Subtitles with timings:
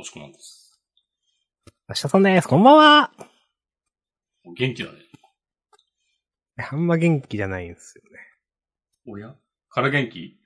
[0.00, 0.80] もしこまんです。
[1.86, 2.48] 明日さんです。
[2.48, 3.12] こんばんは。
[4.46, 4.98] お元気だね。
[6.56, 8.18] あんま元気じゃないんですよね。
[9.06, 9.36] おや？
[9.68, 10.40] から元気？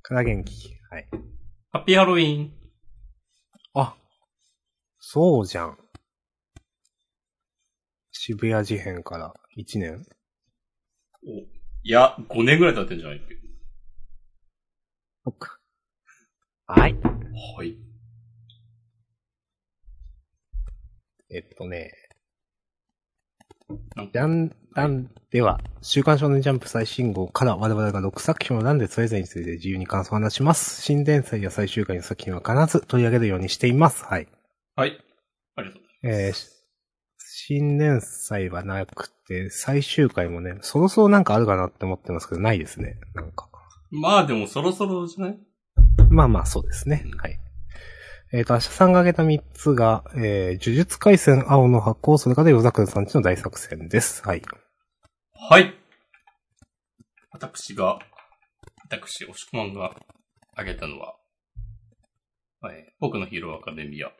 [0.00, 0.74] から元気。
[0.90, 1.06] はい。
[1.72, 2.52] ハッピーハロウィーン。
[3.74, 3.94] あ、
[4.98, 5.78] そうじゃん。
[8.12, 10.06] 渋谷事変から1年
[11.22, 11.46] お、い
[11.82, 13.36] や、5年ぐらい経ってんじゃないっけ？
[15.24, 15.58] そっか。
[16.66, 16.94] はい。
[16.94, 17.76] はい。
[21.30, 21.92] えっとね、
[24.12, 30.80] ジャンダンでは、週刊少年ジャンプ最新号から我々が6作品を選んでそれぞれについて自由に感想を話します。
[30.80, 34.04] 新連載や最終回の作品は必ず取り上げるようにしています。
[34.04, 34.28] はい。
[34.74, 34.98] はい。
[35.56, 36.34] ありがとうございえー、
[37.18, 42.98] 新連載はなくて、最終回もね、そろそろなんかあるかなって思ってますけど、ないですね。
[43.14, 43.48] なんか。
[43.52, 43.90] ます。
[43.90, 45.38] まあでもそろそろじゃない？
[46.08, 47.04] まあまあ、そうですね。
[47.18, 47.37] はい。
[48.30, 54.22] えっ、と、明日さんが挙げた3つが、えー、呪術回戦青の発行、それから夜桜さんちの大作戦です。
[54.22, 54.42] はい。
[55.32, 55.72] はい。
[57.30, 57.98] 私が、
[58.84, 59.94] 私、押し込まんが
[60.52, 61.14] 挙げたのは、
[62.60, 64.10] はい、僕のヒーローアカデミア、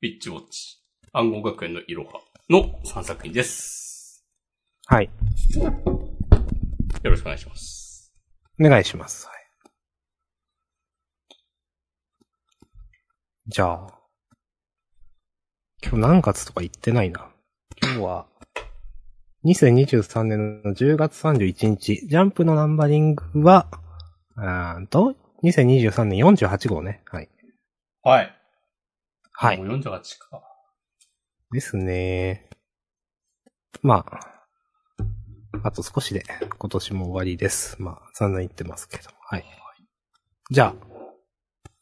[0.00, 0.78] ビッチウォッチ、
[1.12, 4.24] 暗号学園のいろはの3作品です。
[4.86, 5.10] はい。
[7.02, 8.14] よろしくお願いします。
[8.58, 9.26] お願いします。
[9.26, 9.38] はい。
[13.50, 13.86] じゃあ、
[15.82, 17.30] 今日何月とか言ってないな。
[17.82, 18.26] 今日は、
[19.46, 23.66] 2023年の10月31日、ジャンプのナンバリングは、
[24.36, 27.00] あーんと、2023年48号ね。
[27.06, 27.30] はい。
[28.02, 28.36] はい。
[29.32, 29.76] はいも。
[29.76, 29.82] う48
[30.18, 30.42] か。
[31.50, 32.50] ですね。
[33.80, 34.46] まあ、
[35.62, 36.22] あと少しで
[36.58, 37.80] 今年も終わりです。
[37.80, 39.04] まあ、散々言ってますけど。
[39.22, 39.44] はい。
[40.50, 40.86] じゃあ、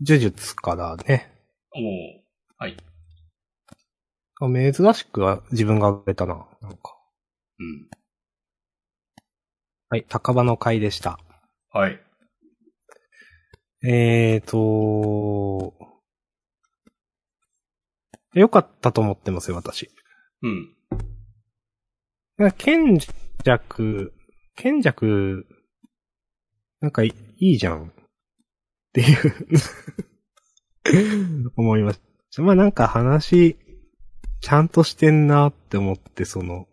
[0.00, 1.36] 呪術からね。
[1.77, 1.83] おー
[2.59, 2.77] はい。
[4.41, 6.47] あ珍しくは自分が挙げたな。
[6.63, 6.97] なんか。
[7.59, 7.89] うん。
[9.91, 11.19] はい、高場の会でした。
[11.71, 12.00] はい。
[13.84, 15.75] えーと、
[18.34, 19.91] よかったと思ってますよ、私。
[20.43, 20.75] うん。
[22.39, 22.99] なんか賢
[23.45, 24.15] 弱、
[24.55, 25.47] 賢弱、
[26.81, 27.89] なんかいいいじゃん。
[27.89, 27.93] っ
[28.93, 29.56] ていう
[31.57, 32.01] 思いまし
[32.35, 32.43] た。
[32.43, 33.57] まあなんか話、
[34.41, 36.69] ちゃんとしてんなって思って、その、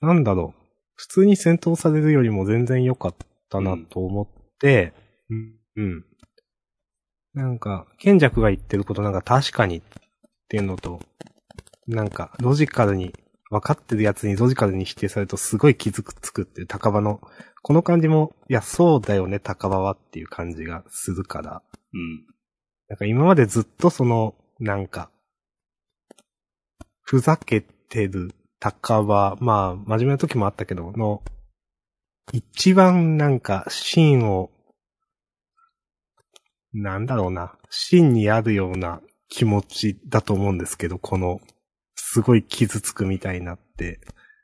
[0.00, 0.62] なんだろう。
[0.94, 3.14] 普通に戦闘されるよりも全然良かっ
[3.50, 4.28] たなと思っ
[4.58, 4.94] て、
[5.28, 6.04] うん、うん。
[7.34, 9.82] なんか、賢弱が言ってることなんか確かにっ
[10.48, 11.00] ていうのと、
[11.86, 13.14] なんか、ロジカルに、
[13.48, 17.20] 分かってるやつにロジカルに否定されるとすごい傷つくっていう高場の、
[17.62, 21.62] この感じも、いや、そうだよね、高場はっていう感じがするから、
[21.92, 22.35] うん。
[22.88, 25.10] なんか今までずっとその、なんか、
[27.02, 31.22] ふざけてる高場、まあ、真面目な時もあったけど、の、
[32.32, 34.50] 一番なんか、芯を、
[36.72, 41.40] なんだろうな、芯にあるような気持ちだと思うんですけど、この、
[41.96, 44.00] すごい傷つくみたいになって、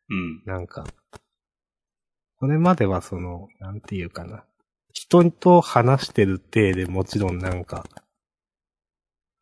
[0.08, 0.42] うん。
[0.44, 0.84] なんか、
[2.38, 4.44] これまではその、なんていうかな。
[4.92, 7.84] 人と話してる体でもちろんなんか、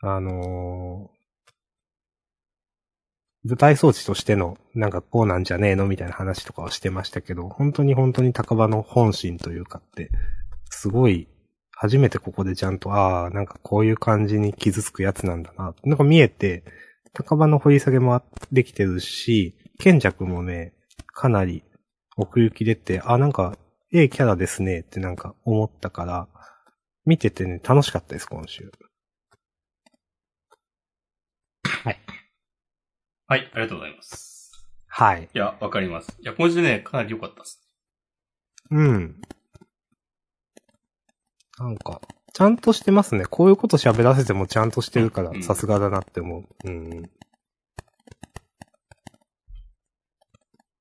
[0.03, 1.21] あのー
[3.43, 10.11] 舞台装置としての、なんかこうなんじゃねえのみたいな話とかはしてましたけど、本当に本当に高場の本心というかって、
[10.69, 11.27] すごい、
[11.73, 16.65] 初めてここでちゃんと、ああ、なんかこういう感じに傷つくやつなんだな、なんか見えて、
[17.15, 18.23] 高場の掘り下げも
[18.53, 20.75] できてるし、賢弱もね、
[21.07, 21.65] かなり
[22.19, 23.57] 奥行き出て、あ、なんか、
[23.93, 26.29] ええキャラですねってなんか思ったから、
[27.07, 28.71] 見ててね、楽しかったです、今週。
[31.65, 32.01] はい。
[33.31, 34.51] はい、ありがとうございます。
[34.89, 35.29] はい。
[35.33, 36.17] いや、わかります。
[36.21, 37.63] いや、今週ね、かなり良かったです。
[38.73, 39.21] うん。
[41.61, 42.01] なんか、
[42.33, 43.27] ちゃんとしてますね。
[43.27, 46.45] こういうこと喋らせてもちゃんとしてるかうんら、さすがだなって思う。
[46.65, 46.91] うん。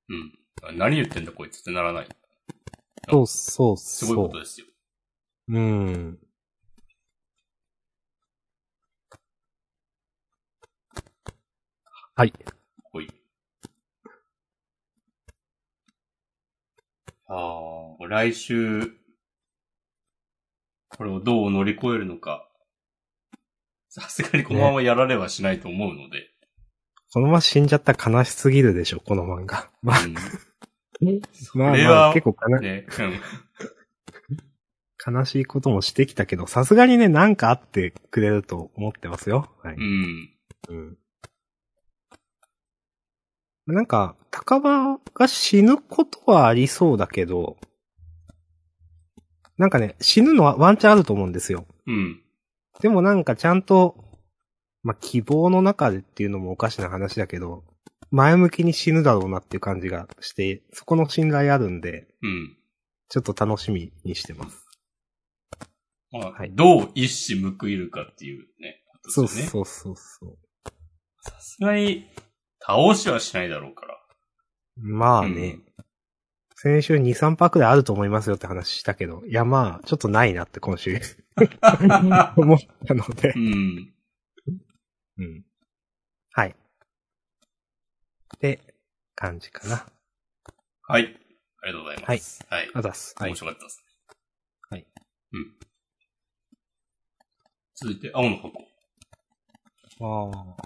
[0.08, 0.76] うん。
[0.76, 2.08] 何言ってんだこいつってならない。
[3.08, 4.16] そうそうすそう。
[4.16, 4.66] ごいことですよ。
[5.50, 6.18] うん。
[12.20, 12.34] はい。
[12.92, 13.08] ほい。
[17.28, 18.92] ああ、来週、
[20.90, 22.46] これをどう乗り越えるのか。
[23.88, 26.28] さすがにこのままやられはしないと思うので。
[27.10, 29.70] このまま死んじゃったら悲しすぎるでしょ、この漫画。
[29.80, 30.12] まあ、うん。
[31.54, 32.84] まあ、れまあ、は結構かな、ね、
[35.06, 35.16] うん。
[35.16, 39.50] 悲しいこともしてきたけど、さすがにね、なんかあってくれると思ってますよ。
[39.62, 39.76] はい。
[39.76, 40.30] うん。
[40.68, 40.98] うん。
[43.72, 47.56] なんか、高場が死ぬことはありそうだけど、
[49.56, 51.66] なんかね、死ぬのはワンチャンあると思うんですよ。
[51.86, 52.22] うん。
[52.80, 53.96] でもなんかちゃんと、
[54.82, 57.64] まあ、希望の中でっていうのもおかしな話だけど、
[58.10, 62.56] 前向きに死ぬだろうなっていう感じがして、そこの信頼あるんで、うん。
[63.08, 64.66] ちょっと楽しみにしてます。
[66.12, 68.82] まあ、はいどう一矢報いるかっていうね。
[68.86, 69.28] ことそう。
[69.28, 70.38] そうそうそう。
[71.22, 72.06] さすがに、
[72.70, 73.98] 倒しはしないだろうから。
[74.76, 75.58] まあね、
[76.54, 81.00] 先週2、3泊であると思いますよって話したけど、いやまあ、ちょっとないなって今週
[82.36, 83.38] 思ったのでう。
[83.38, 83.94] ん。
[85.18, 85.44] うん。
[86.32, 86.54] はい。
[88.38, 88.60] で、
[89.16, 89.86] 感じかな。
[90.82, 91.02] はい。
[91.62, 92.46] ありがとうございます。
[92.48, 92.70] はい。
[92.72, 93.14] あざっす。
[93.18, 93.36] はい面。
[93.36, 94.16] 白かったですね。
[94.70, 94.86] はい。
[95.32, 95.54] うん。
[97.74, 98.70] 続いて、青の箱。
[100.02, 100.56] あ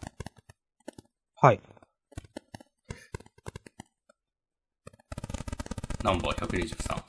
[1.40, 1.46] あ。
[1.46, 1.60] はい。
[6.04, 7.02] ナンバー123。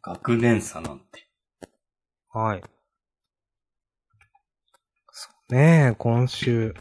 [0.00, 1.28] 学年差なんて。
[2.32, 2.62] はい。
[5.12, 6.74] そうねえ、今週。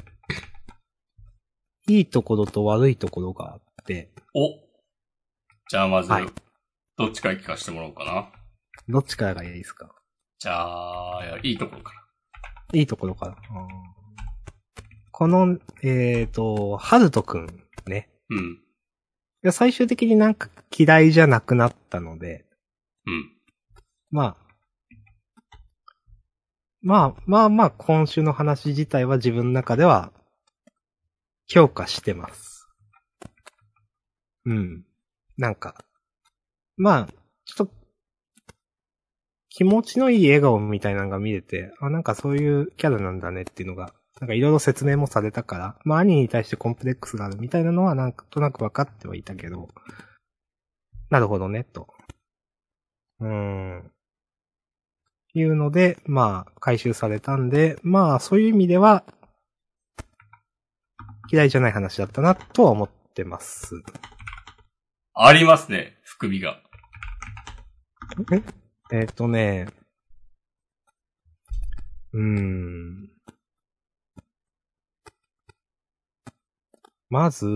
[1.90, 4.48] いいところと悪いところがあって、お
[5.70, 6.26] じゃあまず、はい
[6.98, 8.30] どっちから聞かせてもらおうかな。
[8.88, 9.94] どっちからがいいですか？
[10.40, 12.00] じゃあ、いいところから。
[12.80, 13.36] いいところから。
[15.12, 17.48] この、えっ、と、ハルトくん
[17.88, 18.10] ね。
[18.30, 18.63] うん。
[19.44, 22.46] いや最終的になんか嫌いじゃなくなったので、
[23.06, 23.32] うん。
[24.10, 24.38] まあ、
[26.82, 30.12] まあまあまあ今週の話自体は自分の中では
[31.48, 32.70] 評価してます。
[34.46, 34.84] うん。
[35.38, 35.84] なんか、
[36.78, 37.08] まあ、
[37.46, 37.74] ちょっと、
[39.50, 43.94] 気持ちのいい笑顔みたいなのが見れて、あ、なんかそういうキャラなんだねっていうのが、
[44.24, 49.68] なんかいろいろ説明もされたから、まあ兄に対してコンプレックスがあるみたいなのはなんとなく分かってはいたけど、
[51.10, 51.94] なるほどね、と。
[53.20, 53.92] うーん。
[55.34, 59.04] いうので、まあ、回収されたんで、まあ、そういう意味では、
[61.30, 63.84] 嫌いじゃない話だったな、とは思ってます。
[65.16, 66.62] ありますね、含みが。
[68.90, 69.04] え？
[69.04, 69.68] っ、とね、
[72.14, 73.13] うーん。
[77.14, 77.48] まず、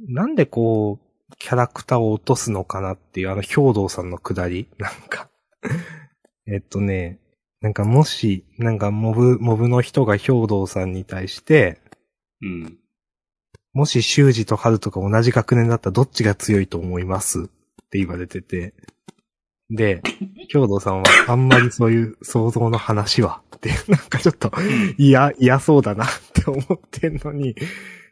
[0.00, 5.30] なんでこう、キャラクターを落とすのかなっていう、あの、兵道さんのくだり なんか、
[6.48, 7.20] えっとね、
[7.60, 11.80] なんかもし、なんかモブ、モブの人が兵道さんに対して、
[12.42, 12.78] うん。
[13.72, 17.44] もし修二と春とか同じ学年だったらどっちが強いと思います？
[17.44, 17.44] っ
[17.90, 18.74] て言われてて。
[19.70, 20.00] で、
[20.48, 24.52] 兵道さんはあんまりそういう想像の話はって、 なんかちょっと
[24.96, 27.56] 嫌、嫌そうだなって思ってんのに、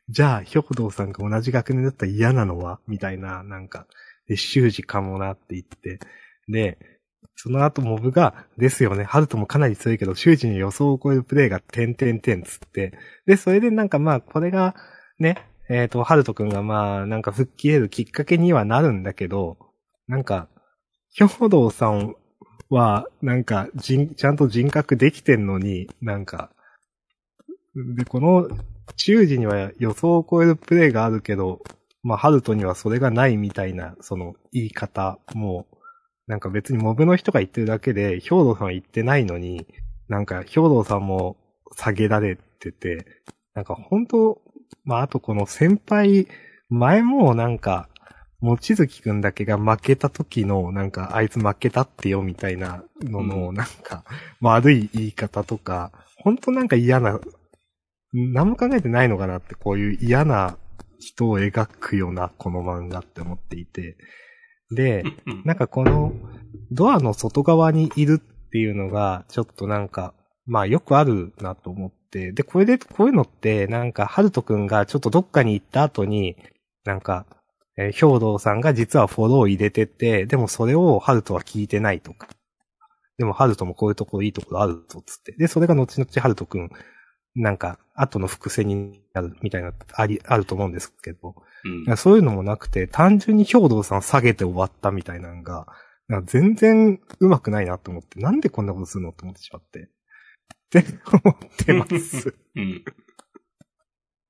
[0.09, 2.81] じゃあ兵道さんが同じ学年だったら嫌なのは？
[2.87, 3.87] みたいな、なんか、
[4.27, 5.99] で、修二かもなって言って。
[6.49, 6.79] で、
[7.37, 12.93] その後モブが、ですよね、ハルトもかなり強いけど、修二に予想を超えるプレイが点々点つって。
[13.27, 14.75] で、それでなんかまあ、これが、
[15.19, 19.59] ね、えっ、と、ハルトくんがまあ、なんか吹っ切れるきっかけにはなるんだけど、
[20.07, 20.49] なんか、
[21.17, 22.17] 兵道さん
[22.71, 26.51] は、なんか、人、ちゃんと人格できてんのに、なんか、
[27.97, 28.49] で、この、
[28.97, 31.61] 修二には予想を超えるプレイがあるけど、
[32.03, 35.67] まあ、ハルトにはそれがないみたいな、その、言い方も、
[36.27, 39.67] なんか別にモブの人が言ってるだけで、兵道さんは言ってないのに、
[40.09, 41.37] なんか、兵道さんも
[41.77, 43.07] 下げられてて、
[43.55, 44.43] なんか本当
[44.85, 46.27] まあ、あとこの先輩、
[46.69, 47.89] 前もなんか、
[48.41, 54.05] もちづきくんだけが負けた時の、なんか、あいつ負けたってよみたいなのの、うんなんか、
[54.41, 57.21] 悪い言い方とか、本当なんか嫌な、
[58.13, 60.59] 何も考えてないのかなって、こういう嫌な
[60.99, 63.97] 人を描くような、この漫画って思っていて。
[64.71, 66.13] で、うんなんかこの、
[66.71, 70.15] ドアの外側にいるっていうのが、ちょっとなんか、
[70.47, 72.33] まあよくあるなと思って。
[72.33, 76.37] で、これで、こういうのって、なんか、ハルトくんがちょっとどっかに行った後に、
[76.85, 77.27] なんか、
[77.77, 82.29] えー兵道さんが実はフォローを入れてて、でもそれをハルトは聞いてないとか。
[83.19, 85.33] でもハルトもこういうところいいところあるぞ、つって。
[85.33, 86.71] で、それが後々ハルトくん、
[87.37, 91.35] なんか、後の伏線になるみたいな、あり、あると思うんですけど。
[91.89, 95.67] うんそういうのもなくて、単純に兵道さん下げて終わったみたいなのが、
[96.09, 99.81] なんか全然上手くないなと思って、なんでこんなことするのって思ってしまって。
[99.81, 99.89] っ
[100.71, 100.85] て
[101.25, 102.35] 思ってます。
[102.57, 102.85] うん。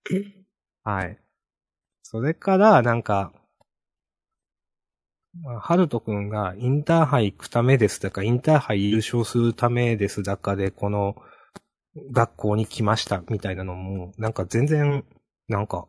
[0.85, 1.19] はい。
[2.15, 3.33] それから、なんか、
[5.43, 11.17] まあ、ハルトくんがインターハイ行くためですだか、インターハイ優勝するためですだかで、この
[12.13, 15.05] 学校に来ましたみたいなのも、なんか全然、
[15.49, 15.89] なんか、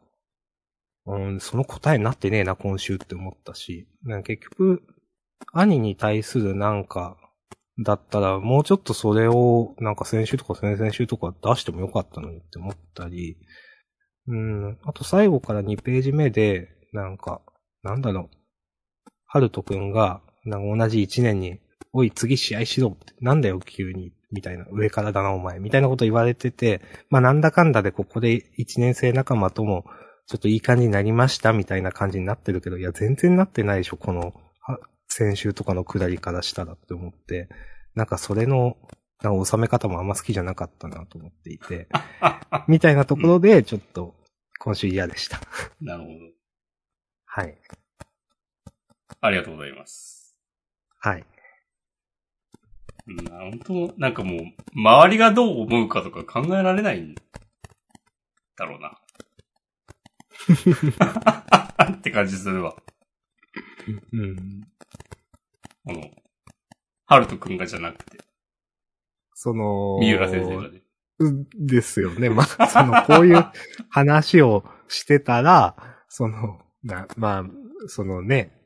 [1.05, 4.81] うん、その答えになってねえな、今週って思ったし、なんか結局、
[5.53, 7.17] 兄に対するなんか、
[7.83, 13.37] だったら、もうちょっとそれを、なんか先週とか先々週とか出してもよかったのにって思ったり、
[14.27, 17.41] うん、あと最後から2ページ目で、なんか、
[17.83, 18.37] なんだろう、
[19.25, 21.59] ハルトくんが、なんか同じ1年に、
[21.93, 29.85] おい、次試合しろって、なんだよ、急に、みたいな、上からだな、お前、みたいなこと言われてて、まあなんだかんだでここで1年生仲間とも、
[30.27, 34.33] ちょっといい感じになりました、みたいな感じになってるけど、いや、全然なってないでしょ、この、
[35.07, 37.47] 先週とかの下りからしたらって思って、
[37.93, 38.77] なんかそれの、
[39.21, 41.87] な収め方もあんま好きじゃなかったなと思っていて、
[42.67, 44.15] みたいなところで、ちょっと、
[44.59, 45.39] 今週嫌でした。
[45.81, 46.15] なるほど。
[47.25, 47.57] はい。
[49.21, 50.35] ありがとうございます。
[50.99, 51.25] はい。
[53.07, 54.39] うん、本当なんかもう、
[54.73, 57.15] 周りがどう思うかとか考えられないん
[58.55, 58.99] だろうな。
[61.91, 62.75] って感じするわ。
[64.11, 64.61] うん。
[65.85, 66.09] この、
[67.05, 68.24] ハルトくんがじゃなくて、
[69.35, 70.81] その、三浦先生がね。
[71.19, 72.29] うんですよね。
[72.29, 73.45] まあ、 その、こういう
[73.89, 75.75] 話をしてたら、
[76.07, 77.45] その、な、まあ、
[77.87, 78.57] そのね、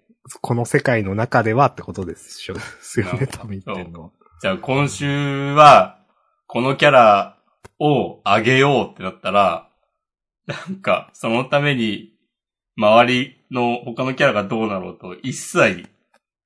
[0.41, 4.11] この世界の中ではってことですよですよね、多分言ってんのは。
[4.41, 5.99] じゃあ今週は、
[6.47, 7.38] このキャラ
[7.79, 9.69] を上げようってなったら、
[10.45, 12.13] なんか、そのために、
[12.77, 15.89] 周りの他のキャラがどうなろうと一切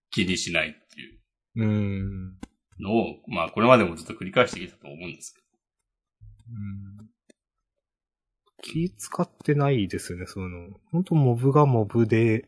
[0.09, 1.19] 気にしないっていう
[1.57, 2.37] うーん。
[2.79, 5.41] のを、まあこれまでもずっと繰り返してきたと思うんですけ
[6.49, 6.53] う
[7.03, 7.09] ん
[8.63, 12.47] 気使ってないですよね、その、本当モブがモブで、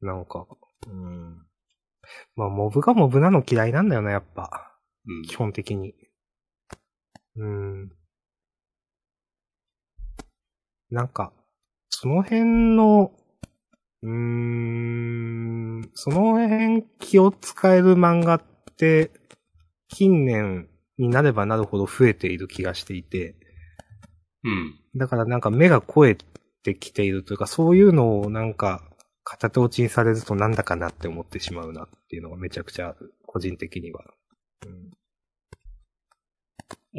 [0.00, 0.46] なんか、
[0.86, 1.42] うん。
[2.36, 4.78] まあ、モブがモブなの嫌いなんだよな、やっぱ。
[5.04, 5.12] ど。
[5.12, 5.32] うん基。
[5.36, 5.94] 本的に。
[7.36, 7.90] うん。
[10.90, 11.32] なんか、
[11.90, 13.12] その辺の、
[14.02, 18.42] うーん、その辺気を使える漫画っ
[18.76, 19.10] て、
[19.88, 23.36] 近年になればなるほど増えている気がしていて、
[24.44, 24.78] うん。
[24.94, 26.18] だからなんか目が肥え
[26.62, 28.82] てきているというか、そういうのをなんか、
[29.24, 33.14] 片手落ちにされるとなんだかなって思ってしまうなっていうのがめちゃくちゃある。
[33.26, 34.04] 個人的には。
[34.66, 34.90] うん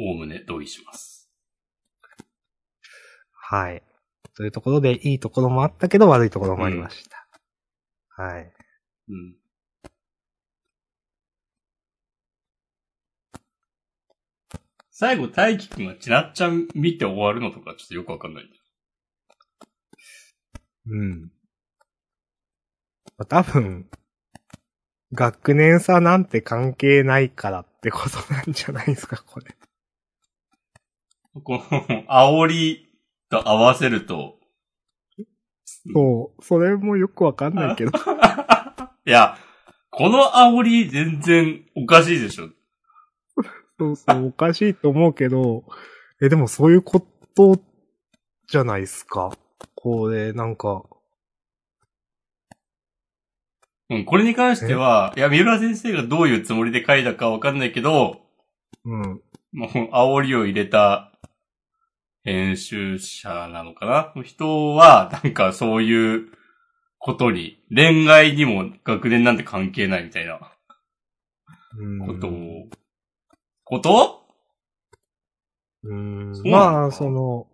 [0.00, 1.28] おおむね同意します。
[3.32, 3.82] はい。
[4.36, 7.26] というところで、いいところもあったけど、悪いところもありました。
[8.10, 8.52] はい。
[9.08, 9.36] うん。
[15.00, 18.60] 最後、大輝くんがちなっちゃん見て終わるのとかちょっとよくわかんないんだよ。
[20.88, 21.20] うん。
[23.16, 23.88] まあ多分、
[25.12, 29.54] 学年差なんて関係ないからってことなんじゃないですか、これ。
[31.44, 32.88] この、煽り
[33.30, 34.40] と合わせると、
[35.92, 37.92] そう、それもよくわかんないけど。
[39.06, 39.38] いや、
[39.90, 42.48] この煽り全然おかしいでしょ。
[43.78, 45.64] そうそう、おかしいと思うけど、
[46.20, 47.00] え、でもそういうこ
[47.34, 47.60] と
[48.48, 49.32] じゃないですか？
[49.74, 50.82] これ、なんか、
[53.90, 58.20] うん、これに関しては、いや、三浦先生がどういうつもりで書いたかわかんないけど、
[58.84, 59.22] うん。
[59.52, 61.12] もう、煽りを入れた
[62.22, 64.12] 編集者なのかな？
[64.14, 66.26] の人は、なんかそういう
[66.98, 70.38] ことに、恋愛にも学年なんて関係ないみたいな
[71.78, 72.68] うんことを、
[73.68, 74.22] こと？
[75.84, 77.46] うんまあ、その、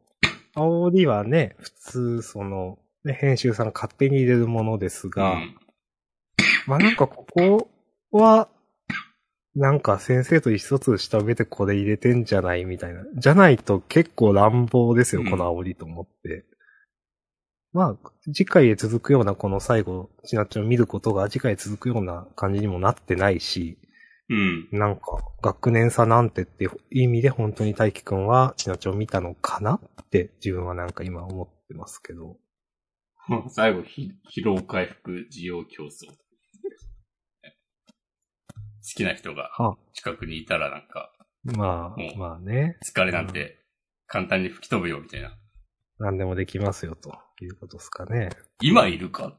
[0.54, 5.56] 煽りはね、普通、その、ね、編集さんが勝手に入れるものですうが、ん。
[6.66, 7.68] まあなんかここ
[8.12, 8.48] は、
[9.54, 13.02] なんか先生と意思疎通した上でこれ入れてんじゃないみたいな。
[13.14, 16.44] じゃないと結構乱暴ですよ、うんこの煽りと思って。
[17.72, 23.78] まあ、次回へ続くようなこの最後、ちなっちゃんを見ることが次回へ続くような感じにもなってないし、
[24.30, 24.68] うん。
[24.72, 25.02] なんか、
[25.42, 32.38] 学年差なんてって意味で本当に大輝くんはちなちを見たのかなって自分はなんか今思ってますけど。
[33.48, 36.08] 最後、ひ疲労回復需要競争。
[38.86, 41.10] 好きな人がは近くにいたらなんか、
[41.44, 42.78] まうんあ、まあね。
[42.84, 43.58] 疲れなんて
[44.06, 45.34] 簡単に吹き飛ぶよみたいな。
[45.98, 48.30] 何でもできますよ、ということですかね。
[48.60, 49.38] 今いるか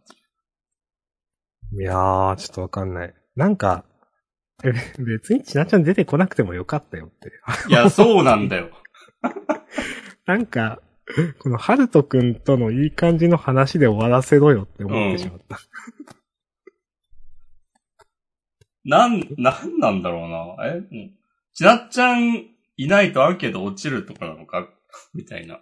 [1.74, 3.14] いやー、ちょっとわかんない。
[3.36, 3.86] なんか、
[4.64, 7.32] え、別にちなちゃん出てこなくてもよかったよって。
[7.70, 8.70] いや、そうなんだよ。
[10.26, 10.82] なんか、
[11.40, 15.60] このハルトくんとのいい感じの話で終わらせろよって思ってしまった。
[18.86, 20.68] なん、なんなんだろうな。
[20.68, 21.12] え
[21.54, 22.46] ちなっちゃん
[22.78, 24.70] いないとアンケート落ちるとかなのか
[25.14, 25.60] みたいな。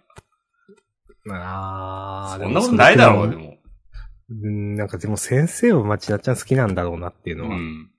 [1.29, 3.43] あそんなことないだろう、でも。
[3.43, 3.57] も。
[4.29, 7.89] うん、なんかでも先生はまちなっちゃん好きなんだろうなっていうのはうん。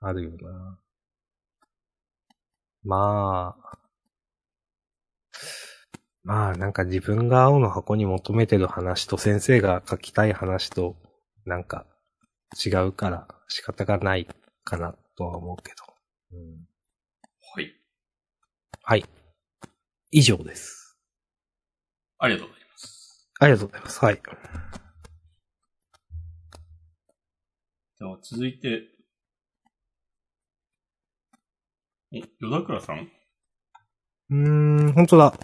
[0.00, 0.78] あるよな。
[2.84, 3.78] まあ。
[6.24, 10.94] まあなんか自分が青の箱に求めてる話と先生が書きたい話と
[11.46, 11.86] なんか
[12.64, 14.28] 違うから仕方がない
[14.62, 15.84] かなとは思うけど。
[16.32, 16.66] うん、
[17.54, 17.72] はい。
[18.82, 19.04] はい。
[20.10, 20.98] 以上です。
[22.18, 23.30] ありがとうございます。
[23.40, 24.04] ありがとうございます。
[24.04, 24.22] はい。
[27.98, 28.82] では続いて、
[32.10, 33.10] お、ヨダクラさん？
[34.30, 34.36] うー
[34.90, 35.34] ん、本当だ。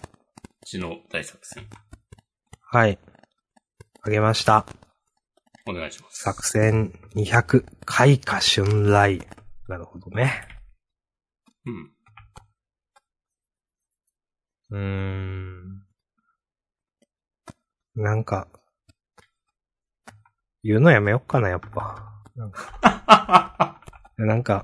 [0.65, 1.67] ちの大作戦。
[2.61, 2.97] はい。
[4.01, 4.65] あげました。
[5.67, 6.23] お願いします。
[6.23, 9.19] 作戦200、開花春来。
[9.67, 10.47] なるほどね。
[11.65, 11.91] うん。
[14.71, 15.85] うーん。
[17.95, 18.47] なんか、
[20.63, 22.23] 言うのやめよっかな、やっぱ。
[22.35, 23.81] なんか、
[24.17, 24.63] なんか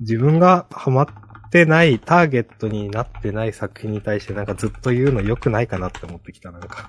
[0.00, 1.06] 自分がハマっ
[1.50, 6.88] てない、ターゲットになってない作品に対してなんかずっと言うの良くないかなって思ってきた、なんか。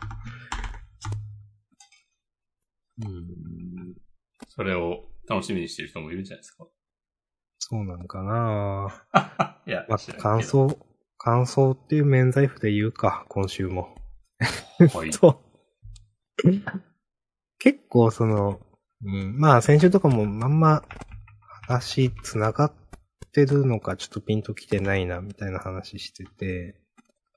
[3.03, 3.95] うん。
[4.47, 6.67] それを楽しみにしてる人もいるんじゃないですか。
[7.59, 10.43] そうなんかな いや、まあ感。
[10.43, 10.79] 想、
[11.17, 13.95] 感想っていう免罪符で言うか、今週も。
[14.93, 15.11] はい。
[15.13, 15.49] そう。
[17.59, 18.59] 結構その、
[19.03, 20.83] うん、まあ先週とかもまんま
[21.67, 22.73] 話繋がっ
[23.31, 26.75] てるのかちょっとピンときてないなみたいな話してて、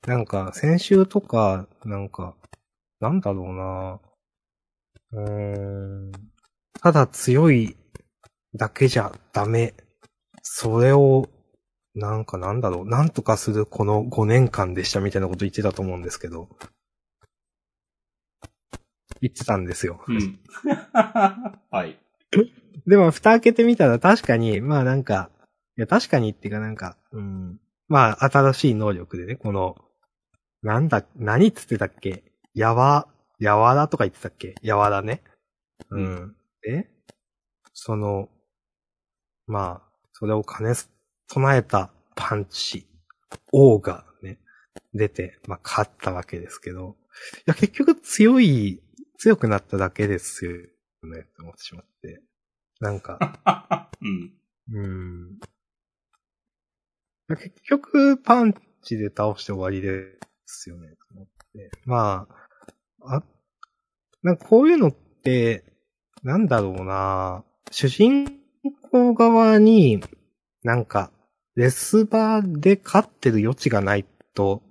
[0.07, 2.35] なんか先週とか、なんか、
[3.01, 4.01] なんだろうな
[5.13, 6.13] うーん、
[6.81, 7.77] ただ強い
[8.55, 9.75] だけじゃダメ。
[10.43, 11.29] それを、
[11.95, 16.49] なんかなんだろう、なんとかするこの5年間でしたみたいなこと言ってたと思うんですけど、
[19.21, 20.03] 言ってたんですよ。
[20.09, 20.39] うん。
[21.71, 21.99] はい。
[22.87, 25.42] でも、蓋開けてみたら確かに、まあなんか、い
[25.77, 27.59] や確かにっていうかなんか、うん。
[27.89, 29.77] まあ、新しい能力でね、この、
[30.63, 32.25] なんだ、何っつってたっけ？
[32.55, 33.09] やわ、
[33.41, 34.55] やわらとか言ってたっけ？
[34.63, 35.23] やわらね。
[35.91, 36.37] うん。
[36.69, 36.89] え
[37.75, 38.29] その、
[39.47, 40.75] まあ、それを兼ね
[41.29, 42.87] 備えたパンチ、
[43.53, 44.39] 王がね、
[44.95, 46.97] 出て、まあ、勝ったわけですけど、
[47.39, 48.83] いや、結局強い、
[49.19, 50.53] 強くなっただけですよ
[51.05, 52.23] ね、って思ってしまって。
[52.81, 53.19] なんか、
[54.03, 54.35] うん。
[54.73, 55.41] うん。
[57.37, 60.05] 結局、パンチで倒して終わりで
[60.47, 61.71] すよね、と思って。
[61.85, 62.27] ま
[63.01, 63.23] あ、あ、
[64.23, 65.65] なんかこういうのって、
[66.23, 68.39] なんだろうな主人
[68.91, 70.03] 公側に、
[70.63, 71.11] なんか、
[71.55, 74.63] レスバーで勝ってる余地がないと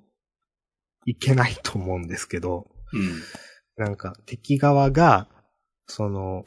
[1.05, 3.83] いけないと思うんですけど、うん。
[3.83, 5.27] なんか敵側が、
[5.87, 6.45] その、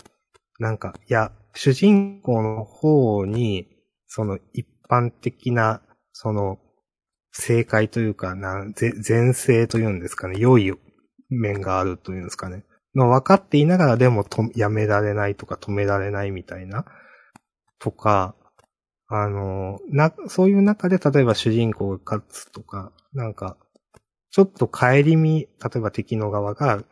[0.59, 3.69] なんか、いや、主人公の方に、
[4.07, 5.83] その一般的な、
[6.15, 6.59] その、
[7.33, 8.73] 正解というか、なん、
[9.07, 10.73] 前世というんですかね、良い
[11.29, 12.65] 面があるというんですかね。
[12.95, 16.87] の分かっていながらでもとやめられないとか止められないみたいな。
[17.81, 18.37] とか、
[19.09, 23.57] あの、な、そういう中で例えば主人公が勝つとか、なんか、
[24.31, 26.85] ちょっと帰り見、例えば敵の側が、い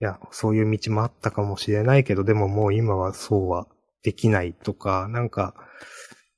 [0.00, 3.66] や、そういう道もあったかもしれないけど、でももう今はそうは
[4.02, 5.54] できないとか、なんか、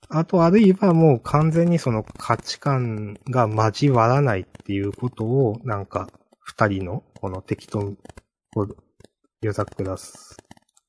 [0.09, 6.09] あとあるいはもう完全にその価値観が交わらないっていうことを、なんか、
[6.41, 7.95] 二人の、この敵と、
[8.53, 8.77] こう、
[9.41, 10.37] 夜桜す、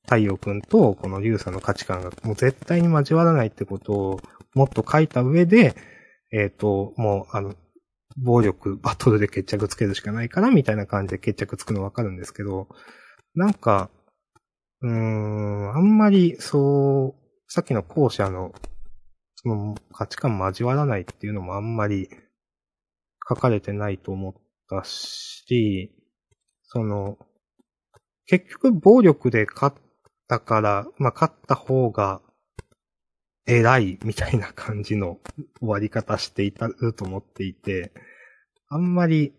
[0.02, 4.20] 太陽くんと、このリュウさんの価値観がもう絶対に交わらないってことを
[4.54, 5.74] もっと書いた上で、
[6.32, 7.54] えっ、と、もう、あの、
[8.16, 12.68] 暴力、バトルで決着つけるしかないから、みたいな感じで決着つくのわかるんですけど、
[13.34, 13.90] なんか、
[14.82, 18.52] うーん、あんまり、そう、さっきの後者の、
[19.44, 22.08] その価値観交わらないっていうのもあんまり
[23.28, 24.34] 書かれてないと思っ
[24.70, 25.94] たし、
[26.62, 27.18] その、
[28.26, 29.76] 結局暴力で勝っ
[30.28, 32.22] たから、まあ、勝った方が
[33.46, 35.18] 偉いみたいな感じの
[35.60, 37.92] 終わり方していたると思っていて、
[38.68, 39.34] あんまり、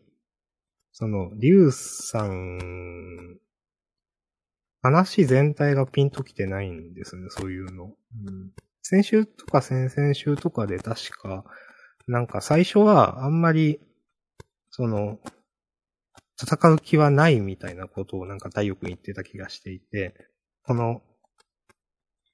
[0.91, 3.39] その、リュウさん、
[4.83, 7.85] 話全体がピンときてないんですね、そういうの。
[7.85, 7.87] う
[8.31, 8.51] ん、
[8.87, 11.43] 先週とか先々週とかで確か、
[12.05, 13.79] なんか最初はあんまり、
[14.69, 15.17] その、
[16.39, 20.13] 戦う気はないみたいなことをなんか大く言ってた気がしていて、
[20.61, 21.01] この、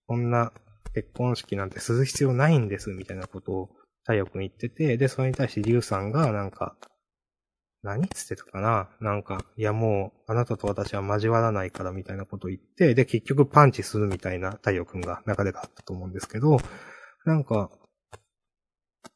[0.07, 0.51] こんな
[0.93, 3.69] 結婚式なんてする必要ないんです、みたいなことを
[4.03, 6.75] 太陽くん言ってて、で、それに対してリュウさんがなんか、
[7.83, 8.89] 何つってたかな？
[8.99, 16.59] なんか、いやもう、あなたと私は交わらないからみたいなことを言って、で、結局パンチするみたいな太陽くんが流れがあったと思うんですけど、
[17.25, 17.71] なんか、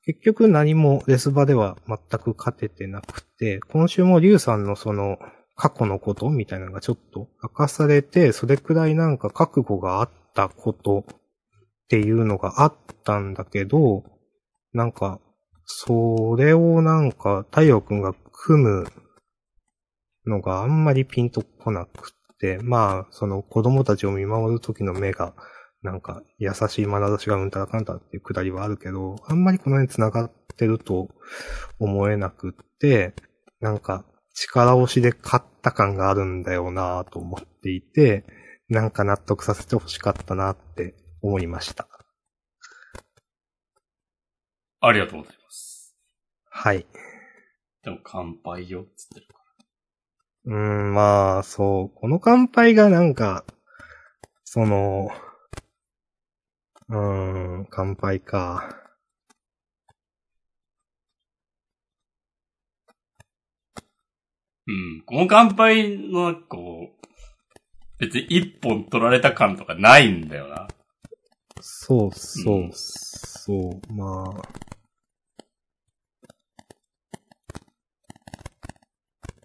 [0.04, 5.18] 結局何もレス場では全く勝ててなくて、今週もリュウさんのその
[5.56, 11.16] 過去のことみたいなのがちょっと明かされて、それくらいなんか覚悟があったことっ
[11.88, 14.04] ていうのがあったんだけど、
[14.74, 15.20] なんか、
[15.66, 18.88] それをなんか太陽くんが組む
[20.26, 25.34] のがあんまりピンとこなくって、まあ、その子供たちを見守る時の目が、
[25.82, 31.10] なんか、優しい眼差しがうんたらかんたっていうくだりはあるけど、あんまりこの辺繋がってると
[31.80, 33.14] 思えなくって、
[33.60, 38.26] なんか、力押しで勝った感があるんだよなぁと思っていて、
[38.68, 41.88] なんか納得させてほしかったなって思いました。
[44.82, 45.45] ありがとうございます。
[46.58, 46.86] はい。
[47.84, 49.36] でも乾杯よ、つってるか
[50.46, 52.00] うーん、まあ、そう。
[52.00, 53.44] この乾杯がなんか、
[54.46, 55.10] その、
[56.88, 56.98] うー
[57.64, 58.70] ん、乾杯か。
[58.70, 58.96] ら。
[64.68, 65.04] うん。
[65.06, 67.08] この乾杯の、こう、
[68.00, 70.70] 別に一本取られた感とかないんだよな。
[71.60, 74.75] そうそう、うんそう、まあ。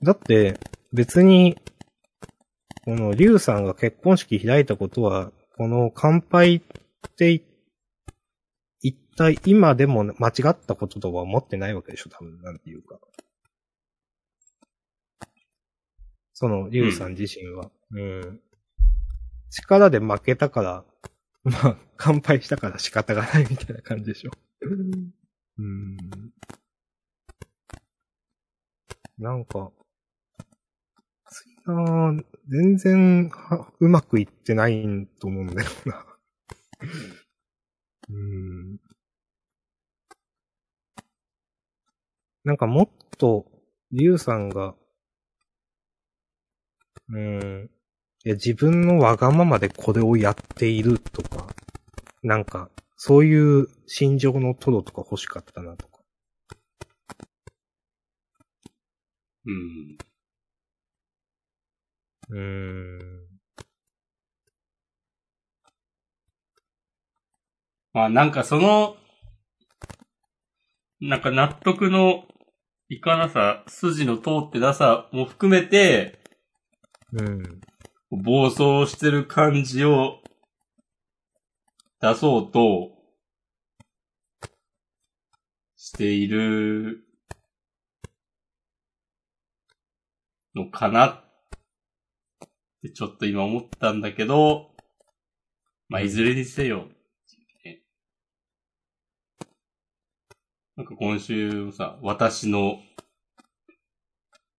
[0.03, 0.59] だって、
[0.93, 1.57] 別に、
[2.85, 6.63] この、リュウさんが結婚式開いたことは、この乾杯っ
[7.17, 7.43] てい、
[8.81, 12.99] 一体今でも間違ったこととは思ってないわけでしょ、多分、なんていうか。
[16.33, 17.71] その、リュウさん自身は。
[17.91, 18.41] うん。
[19.51, 20.85] 力で負けたから、
[21.43, 24.31] まあ、乾杯したから仕方がないみたいな感じでしょ。
[25.59, 25.97] うん。
[29.19, 29.71] なんか、
[31.71, 36.05] 次なぁ全然はうまくいってないと思うんだよな。
[38.09, 38.79] うん。
[42.45, 43.47] なんかもっと、
[43.93, 44.75] リュウさんが、
[47.11, 47.71] うん。
[48.25, 51.49] いや、自分のわがままでこれをやっているとか、
[52.23, 56.01] なんか、そういう心情のトロとか欲しかったなとか。
[59.45, 60.10] うん。
[62.31, 62.99] うーん。
[67.93, 68.97] まあなんかその、
[71.01, 72.25] なんか納得の
[72.89, 76.21] いかなさ、筋の通ってなさも含めて、
[77.13, 77.61] うん。
[78.11, 80.21] 暴走してる感じを
[82.01, 82.91] 出そうと
[85.77, 87.05] している
[90.55, 91.30] のかなっ
[92.83, 94.71] てちょっと今思ったんだけど、
[95.89, 96.87] まあ、いずれにせよ、
[97.65, 97.81] ね
[100.77, 102.79] なんか今週さ、私の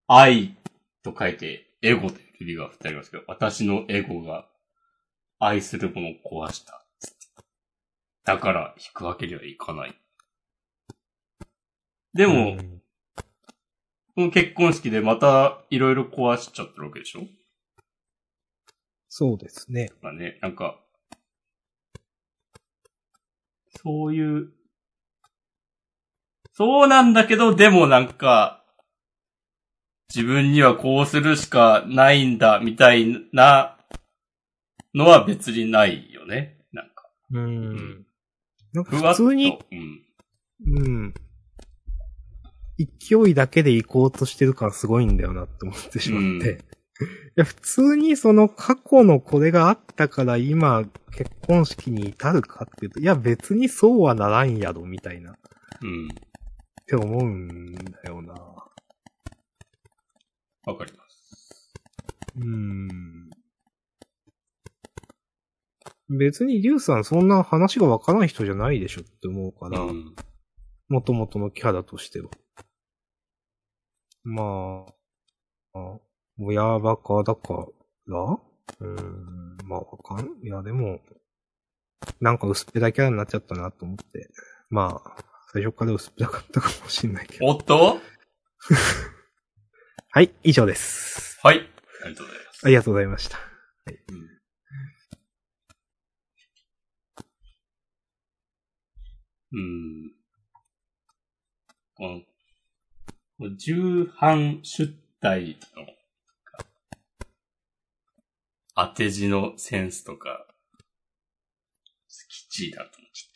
[0.08, 0.56] 愛
[1.04, 4.48] と書いてエゴという指が振ってありますけど、私のエゴが
[5.40, 6.86] 愛するものを壊した。
[8.24, 9.96] だから引くわけにはいかない。
[12.14, 12.82] でも、うん
[14.14, 17.22] この結婚式でまたいろいろ壊しちゃってるわけでしょ？
[19.13, 19.91] そうですね。
[20.02, 20.80] まあね、なんか、
[23.84, 24.54] そういう、
[26.54, 28.63] そうなんだけど、でもなんか、
[30.15, 33.78] 自分にはこうするしかないんだ、みたいな
[34.95, 36.58] のは別にないよね。
[36.71, 38.06] なんか、うんん。
[38.71, 39.13] なんか。
[39.13, 39.60] 普通に、
[40.63, 40.78] うん。
[40.78, 41.13] うん。
[42.78, 46.52] 勢いだけで行こうとしてる感すごいんだよなって思ってしまって。
[46.52, 46.81] うんい
[47.36, 50.84] や、普通にその過去のこれがあったから今
[51.16, 55.36] 結婚式に至るかっていうと、いや別にそうはならんやろみたいなっ
[55.84, 56.10] うん。
[56.86, 58.34] て思うんだよな。
[60.66, 61.74] わかります。
[62.38, 63.30] うん。
[66.18, 70.16] 別にリュウさんそんな話がわからない人じゃないでしょって思うから、うん。
[70.90, 72.30] 元々のキャラとしては。
[74.24, 74.86] ま
[75.74, 76.00] あ、あ
[76.39, 77.67] 親バカだか
[78.08, 78.39] ら？
[78.80, 81.00] うーん、まあわかん、いやでも、
[82.20, 84.30] なんか薄っぺらキャラになっちゃったなと思って。
[84.70, 85.15] まあ、
[85.54, 87.46] 最初から薄っぺらかったかもしんないけど。
[87.48, 88.00] おっと？
[90.13, 91.39] はい、以上です。
[91.44, 91.70] はい。
[92.04, 92.65] ありがとうございます。
[92.65, 93.38] ありがとうございました。
[93.88, 93.96] うん
[99.54, 100.12] うん。
[101.96, 102.26] この、こ
[103.50, 105.86] の重版出題の、
[108.76, 110.46] 当て字のセンスとか、
[112.30, 113.30] きっちりだと思っち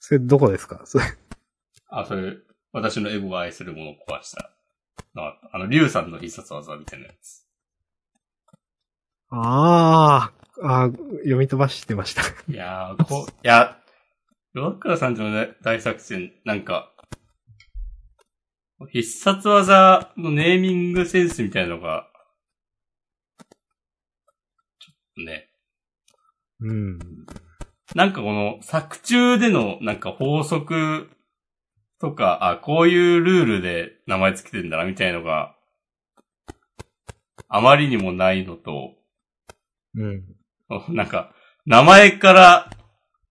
[0.00, 0.82] それどこですか？
[0.84, 1.04] それ。
[1.04, 1.10] ゃっ
[1.90, 1.98] た。
[2.00, 2.36] あ、それ、
[2.72, 4.50] 私のエゴが愛するものを壊した。
[5.16, 7.46] ああの、リュウさんの必殺技みたいなやつ。
[9.30, 12.22] ああ、あー読み飛ばしてました。
[12.22, 13.78] いやー、こう、いや、
[14.52, 16.92] ロッカーさんとのね大作戦、なんか、
[18.90, 22.08] 必殺技のネーミングセンスみたいなのが、
[24.78, 25.48] ちょっとね、
[26.60, 26.98] うん。
[27.94, 31.10] なんかこの作中でのなんか法則
[32.00, 35.54] とか、あ、こういうルールで名前つけてんだなみたいのが、
[37.48, 38.94] あまりにもないのと、
[39.94, 40.24] うん。
[40.88, 41.34] なんか、
[41.66, 42.70] 名前から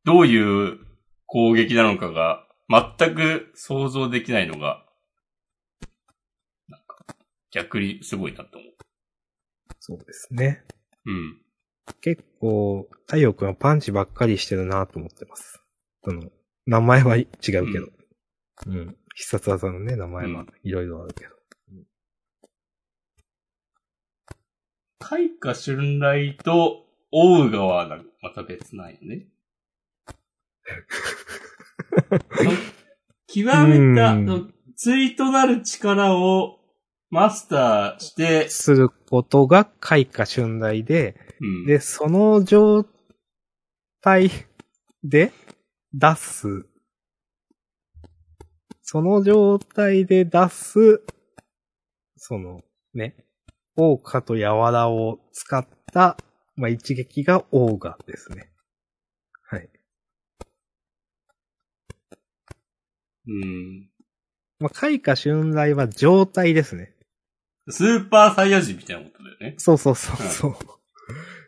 [0.03, 0.79] どういう
[1.25, 4.85] 攻撃なのかが全く想像できないのが、
[6.67, 7.05] なんか、
[7.51, 8.71] 逆にすごいなと思う。
[9.79, 10.63] そうですね。
[11.05, 11.41] うん。
[12.01, 15.61] 結構、太陽くんはパンチばっかりしてるなと思ってます。
[16.03, 16.29] その、
[16.65, 17.87] 名前は違うけど。
[18.67, 18.97] うん。
[19.15, 21.31] 必殺技のね、名前はいろいろあるけど。
[24.99, 29.27] 開花春来と大宇賀はまた別なんよね。
[33.27, 34.15] 極めた、
[34.83, 36.60] 対となる力を
[37.11, 41.65] マスターして、することが開花春来で、うん。
[41.65, 42.85] で、その状
[44.01, 44.31] 態
[45.03, 45.33] で
[45.93, 46.65] 出す、
[48.81, 51.03] その状態で出す、
[52.15, 52.61] その
[52.93, 53.25] ね、
[53.75, 56.15] オーカとヤワラを使った、
[56.55, 58.53] まあ、一撃がオーガですね。
[59.43, 59.69] はい。
[63.27, 63.89] うん。
[64.59, 66.95] まあ、開花春来は状態ですね。
[67.69, 69.55] スーパーサイヤ人みたいなことだよね。
[69.57, 70.55] そうそうそうそう。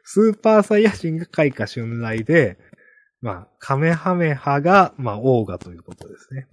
[0.03, 2.57] スーパーサイヤ人が開花春来で、
[3.21, 6.47] まあ、カメハメハが、まあ、オーガということですね。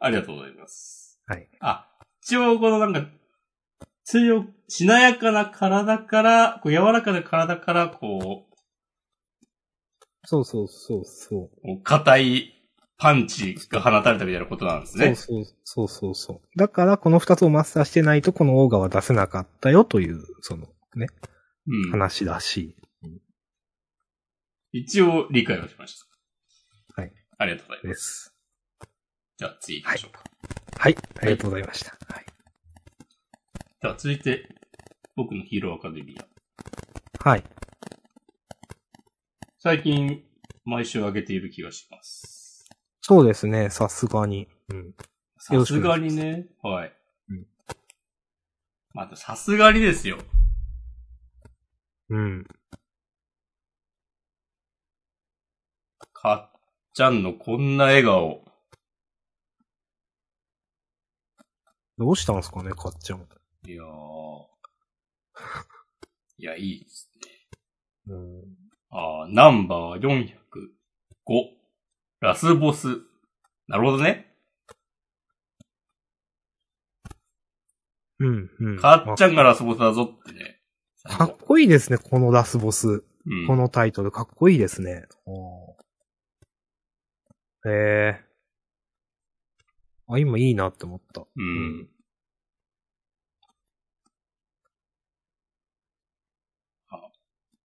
[0.00, 1.20] ありがとうございます。
[1.26, 1.48] はい。
[1.60, 1.88] あ、
[2.22, 3.08] 一応このなんか、
[4.04, 8.46] 強く、しなやかな体から、こう柔らかな体から、こ
[10.24, 11.42] そうそうそうそう。
[11.44, 12.53] う、こう硬い
[12.96, 15.14] パンチが放たれたみたいなことなんですね。
[15.14, 16.58] そうそうそうそう。
[16.58, 21.08] だから、この二つをマスターしてないと、このオーガは出せなかったよという、その、ね、
[21.66, 21.90] うん。
[21.90, 22.76] 話らしい
[24.76, 25.96] 一応理解をしまし
[26.96, 27.00] た。
[27.00, 27.12] はい。
[27.38, 27.90] ありがとうございま。
[27.90, 28.34] ですす。
[29.38, 30.24] じゃあ次行きましょうか。
[30.76, 30.96] はい。
[31.20, 31.90] ありがとうございました。
[32.12, 32.26] はい。
[33.80, 34.48] では続いて、
[35.14, 37.28] 僕のヒーローアカデミア。
[37.28, 37.44] はい。
[39.60, 40.24] 最近、
[40.64, 42.33] 毎週上げている気がします。
[43.06, 44.48] そうですね、さすがに。
[44.70, 44.86] うん。
[44.86, 44.94] よ
[45.36, 46.46] さすがにね。
[46.62, 46.92] はい。
[47.28, 47.46] うん
[48.94, 50.16] また、さすがにですよ。
[52.08, 52.46] うん。
[56.14, 56.60] かっ
[56.94, 58.42] ちゃんのこんな笑顔。
[61.98, 63.28] どうしたんですかね、かっちゃん。
[63.66, 64.46] いやー。
[66.38, 68.14] いや、いいですね。
[68.14, 68.56] うん。
[68.88, 71.63] あーナンバー405。
[72.20, 72.98] ラスボス。
[73.68, 74.34] なるほどね。
[78.20, 78.78] うん、うん。
[78.78, 80.60] かっちゃんがラスボスだぞってね。
[81.04, 83.04] かっこいいですね、このラスボス。
[83.26, 83.46] うん。
[83.46, 85.06] このタイトル、かっこいいですね。
[85.26, 85.84] おー
[87.66, 88.24] ええ
[90.06, 91.26] あ、今いいなって思った。
[91.34, 91.88] うん。
[96.90, 97.00] あ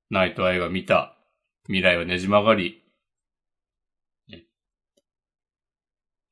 [0.09, 1.17] ナイトアイが見た
[1.65, 2.81] 未来はねじ曲がり、
[4.29, 4.45] ね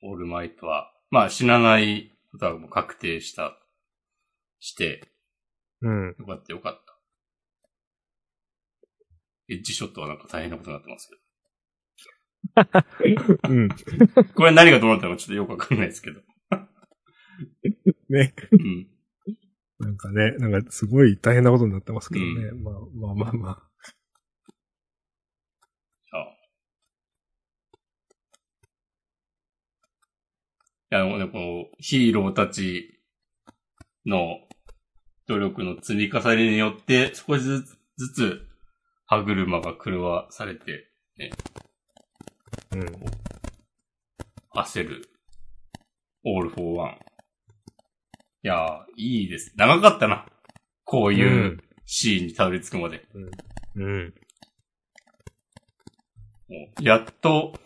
[0.07, 3.57] オールマイトは、まあ死なないことはもう確定した、
[4.59, 5.11] して、
[5.81, 6.15] うん。
[6.17, 6.81] よかったよかった。
[9.49, 11.15] エッジショットはなんか大変なことになってますけ
[13.49, 13.67] うん。
[13.67, 13.75] ど。
[14.33, 16.21] これ何がどうなったのかちょっとよくわかんないですけど。
[18.09, 18.33] ね。
[18.51, 18.87] うん。
[19.79, 22.51] なんかね、なんかすごい大変なことになってますけどね。
[22.51, 23.51] まあまあまあまあ。
[23.51, 23.66] あ
[30.89, 32.99] いや、でもね、このヒーローたち
[34.05, 34.39] の
[35.27, 37.63] 努力の積み重ねによって、少しず
[38.15, 38.47] つ、
[39.05, 40.91] 歯車が狂わされて、
[42.71, 42.85] うん。
[44.55, 45.09] 焦る。
[46.23, 46.97] オールフォーワン。
[48.43, 49.53] いやー、いいです。
[49.57, 50.25] 長かったな。
[50.83, 53.05] こういうシーンにたどり着くまで。
[53.75, 54.13] うん。
[56.47, 57.59] もうやっと、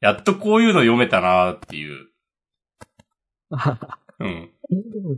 [0.00, 2.08] やっとこういうの読めたなっていう。
[3.50, 4.50] うん。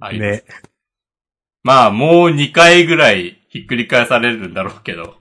[0.01, 0.45] ありますね。
[1.63, 5.17] まあ、もう2回ぐらいひっくり返されるんだろうけど。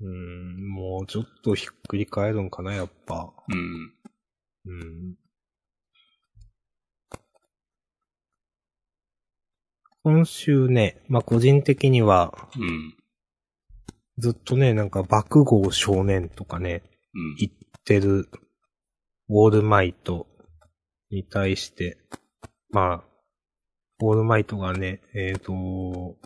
[0.00, 3.32] うん、もうちょっとひっくり返るんかな、やっぱ。
[3.48, 3.94] うん。
[4.66, 5.14] うん。
[10.04, 12.94] 今週ね、まあ、個人的には、うん。
[14.18, 16.82] ずっとね、なんか爆豪少年とかね、
[17.14, 17.34] うん。
[17.36, 18.28] 言ってる、
[19.28, 20.26] ウォールマイト
[21.10, 21.98] に対して、
[22.70, 23.04] まあ、
[24.00, 26.16] ウォールマイトがね、えっ、と、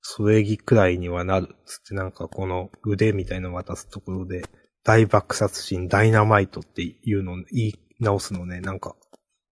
[0.00, 1.54] 添え木くらいにはなる。
[1.66, 4.42] つってなんかこの腕みたいのを渡すところで、
[4.84, 8.96] 大爆殺人、ダイナマイトっていうのを言い直すのね、なんか、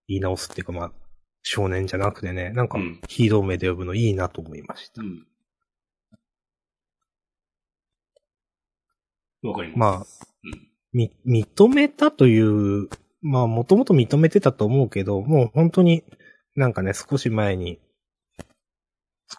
[0.09, 0.93] 言い直すっていうかまあ、
[1.43, 5.03] 少年じゃなくてね、なんかうんヒーロー名で呼ぶのいいなと思いました。
[5.03, 5.27] うん。
[9.51, 9.79] わかります。
[9.79, 10.07] まあ、
[10.45, 10.69] うん。
[10.93, 12.89] み、認めたという、
[13.21, 16.05] まあ、もともと認めてたと思うけど、もう本当に
[16.57, 17.79] なんかね、少し前に、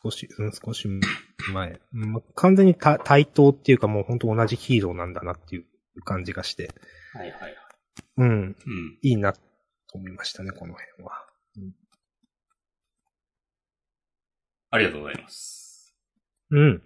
[0.03, 0.87] 少し、うん、少し
[1.51, 6.71] 前、うんまあ完全にた対等っていうかもう本当同じヒーローなんだなっていう感じがして、
[7.13, 7.55] はいはいはい。
[8.17, 8.55] うん、うん。
[9.01, 9.39] いいなと
[9.93, 11.27] 思いましたね、この辺は。
[14.69, 15.95] ありがとうございます。
[16.51, 16.81] うん。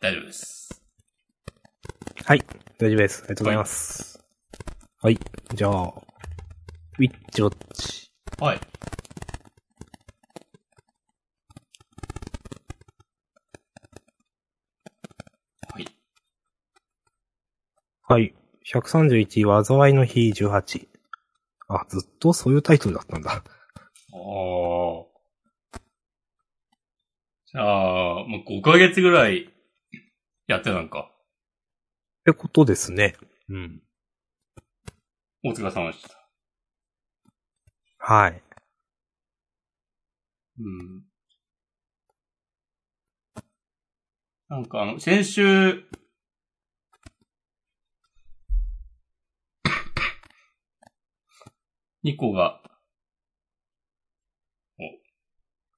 [0.00, 0.82] 大丈夫です。
[2.24, 2.44] はい、
[2.78, 3.20] 大丈夫です。
[3.20, 4.24] ありがとうございます。
[4.98, 5.18] はい、
[5.54, 6.05] じゃあ、
[6.98, 8.10] ウィッチウォッチ。
[8.38, 8.60] はい。
[15.74, 15.86] はい。
[18.02, 18.34] はい。
[18.72, 20.88] 131位、災いの日18。
[21.68, 23.30] あ、ずっとそういうタイトルだったんだ。
[23.30, 23.42] ああ。
[27.44, 29.52] じゃあ、もう5ヶ月ぐらい
[30.46, 31.10] やってたんか。
[32.20, 33.16] ってことですね。
[33.50, 33.82] うん。
[35.44, 36.15] お疲れ様でした。
[37.98, 38.42] はい。
[40.58, 41.04] うん。
[44.48, 45.82] なんかあの、先週、
[52.02, 52.62] ニコが、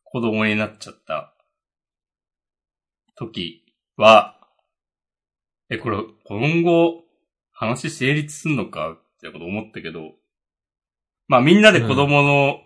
[0.04, 1.34] 子供になっちゃった
[3.16, 3.64] 時
[3.96, 4.38] は、
[5.70, 7.04] え、これ、今後、
[7.52, 10.14] 話成立すんのかってこと思ったけど、
[11.28, 12.60] まあみんなで子供の、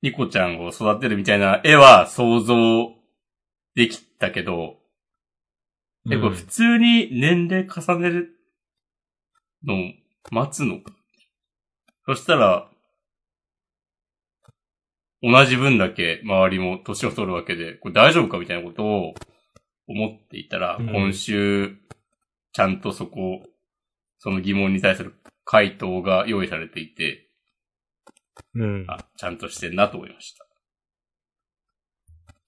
[0.00, 2.92] ニコちゃんを育てるみたいな絵は想像
[3.74, 4.76] できたけど、
[6.10, 8.30] え、これ普通に年齢重ねる
[9.64, 9.74] の
[10.30, 10.92] 待つのか？
[12.06, 12.70] そしたら、
[15.20, 19.14] 同じ分だけ周りも年を取るわけで、これ大丈夫かみたいなことを
[19.88, 20.88] 思っていたら、うん。
[20.90, 21.76] 今週、
[22.52, 23.42] ちゃんとそこ、
[24.18, 25.14] その疑問に対する
[25.50, 27.26] 回答が用意されていて、
[28.54, 28.84] うん。
[28.86, 30.46] あ、ちゃんとしてんなと思いました。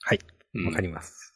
[0.03, 0.19] はい。
[0.53, 1.35] うんわかります。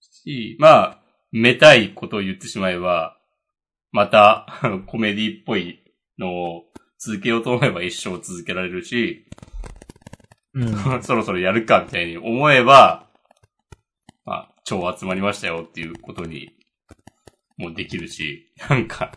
[0.00, 3.16] し、まあ、めたいことを言ってしまえば、
[3.92, 4.48] また、
[4.88, 5.78] コメディっぽい
[6.18, 6.64] のを
[6.98, 9.26] 続けようと思えば一生続けられるし、
[10.54, 10.74] うん。
[11.04, 13.08] そろそろやるかみたいに思えば、
[14.24, 16.50] まあ、超集まりましたよっていうことに
[17.58, 19.16] もできるし、なんか、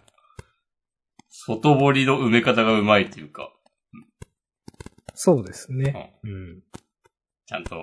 [1.37, 3.51] 外堀の埋め方がうまいというか、
[5.15, 6.17] そうですね。
[6.23, 6.61] うん。
[7.45, 7.75] ちゃんと、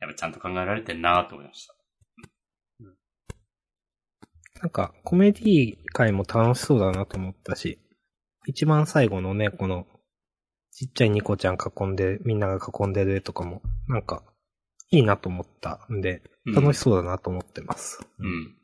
[0.00, 1.74] やっぱちゃんと考えられてんなと思いました。
[4.60, 7.78] なんか、コメディ界も楽しそうだなと思ったし、
[8.46, 9.86] 一番最後のね、この、
[10.70, 14.22] ちっちゃいニコちゃん囲んで、みんなが囲んでる絵とかも、なんか、
[14.90, 18.00] いいなと思ったんで、うん楽しそうだなと思ってます。
[18.18, 18.54] うん。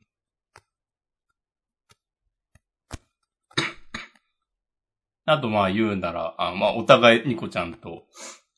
[5.31, 8.03] あとまあ言うなら、あまあお互いニコちゃんと、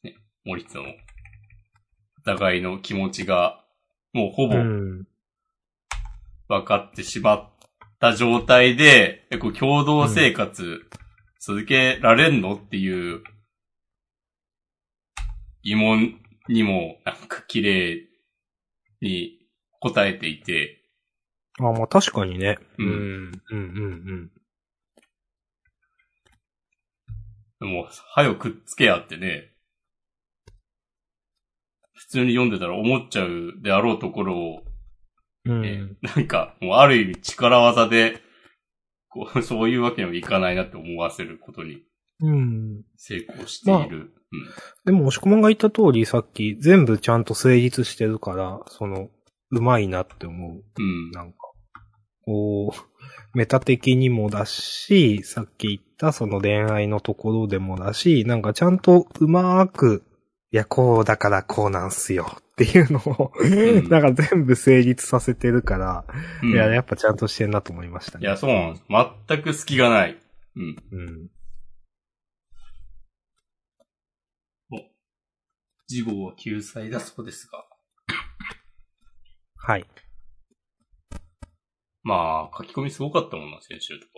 [0.03, 0.15] ね、
[0.47, 3.63] 森人の、お互いの気持ちが、
[4.15, 5.07] もうほぼうん。
[6.49, 7.51] 分かってしまっ
[8.01, 10.81] た状態で、えこう共同生活
[11.41, 13.23] 続けられんのっていう
[15.63, 18.09] 疑問にもなんか綺麗
[19.03, 19.39] に
[19.81, 20.83] 答えていて、
[21.59, 22.59] あ、まあ確かにね。
[22.79, 23.33] うんうん。
[23.51, 23.61] うん、う
[24.25, 24.33] ん、
[27.52, 29.53] でも、はよくっつけやってね、
[31.95, 34.63] 普通に読んでたら思っちゃうであろうところを、
[35.45, 35.63] うん。
[35.63, 38.21] ねなんか、もうある意味力技で、
[39.09, 41.83] こう、 そういうわけにもいかないなって思わせることに
[42.21, 42.29] うん。
[42.29, 42.85] うん。
[42.97, 44.13] 成功している。
[44.85, 49.11] でも、押し込まんが言った通り、さっき、全部ちゃんと成立してるから、その、
[49.51, 50.51] うまいなって思う。
[50.51, 50.85] うん。
[50.85, 51.11] うん。
[51.11, 51.39] なんか。
[52.25, 52.92] こう、
[53.35, 60.05] メタ的にもだし、さっき言ったその恋愛のところでもだし、なんかちゃんとうまーく、
[60.51, 66.05] いや、こうだからこうなんすよっていうのを、んなんか全部成立させてるから、
[66.43, 68.27] うんいや、やっぱちゃんとしてんなと思いましたね。
[68.27, 68.85] いや、そうなんです。
[69.29, 70.19] 全く隙がない。
[70.57, 70.77] うん。
[70.93, 71.31] うん。
[75.89, 77.65] 次号は救済だそうですが。
[79.57, 79.85] はい。
[82.03, 84.13] まあ、書き込みすごかったもんな、先週とか。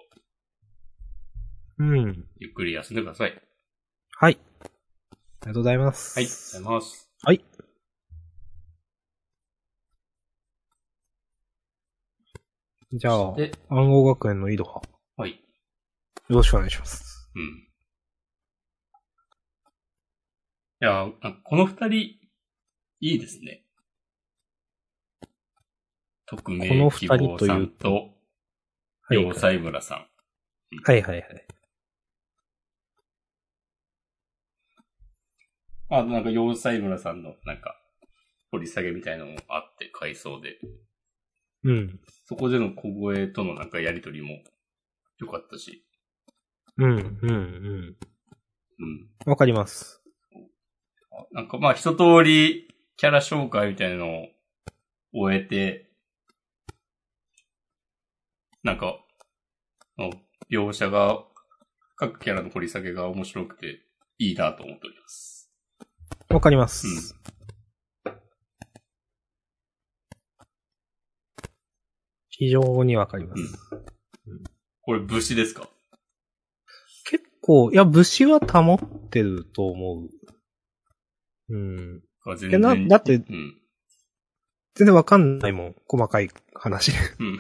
[1.79, 2.29] うん。
[2.39, 3.43] ゆっくり休んでください。
[4.17, 4.39] はい。
[4.61, 4.71] あり
[5.41, 6.17] がとうございます。
[6.19, 7.11] はい、ありがとうございます。
[7.23, 7.45] はい。
[12.93, 14.89] じゃあ、で、暗号学園の井戸派。
[15.17, 15.33] はい。
[15.33, 15.37] よ
[16.29, 17.29] ろしくお願いします。
[17.35, 17.43] うん。
[17.43, 17.47] い
[20.79, 22.21] や、なんかこの二人、
[23.01, 23.64] いいですね。
[26.37, 28.11] 匿この名希二人望さんと、
[29.03, 29.23] はい。
[29.23, 30.07] 要塞村さん。
[30.83, 31.47] はいはいはい。
[35.91, 37.77] あ、なんか要塞村さんの、なんか、
[38.51, 40.59] 掘り下げみたいなのもあって、回想で。
[41.65, 42.01] うん。
[42.27, 44.29] そこでの小声とのなんかやりとりも
[45.19, 45.85] 良かったし。
[46.77, 47.97] うん、うん、うん。
[48.79, 49.09] うん。
[49.27, 50.03] わかります。
[51.13, 54.29] あなんかまあ一通りキャラ紹介みたいなのを
[55.15, 55.91] 終えて、
[58.65, 58.99] なんか、
[60.51, 61.23] 描写が、
[61.97, 63.83] 各キャラの掘り下げが面白くて
[64.19, 65.53] いいなと思っております。
[66.31, 67.15] わかります。
[72.31, 73.43] 非常にわかります。
[74.81, 75.69] これ武士ですか？
[77.05, 80.09] 結構、いや、武士は保ってると思
[81.51, 81.55] う。
[81.55, 82.03] うん。
[82.25, 82.89] が全いやな然。
[82.89, 83.61] だってうん。
[84.75, 85.75] 全然わかんないもん。
[85.87, 86.93] 細かい話。
[87.21, 87.39] うん。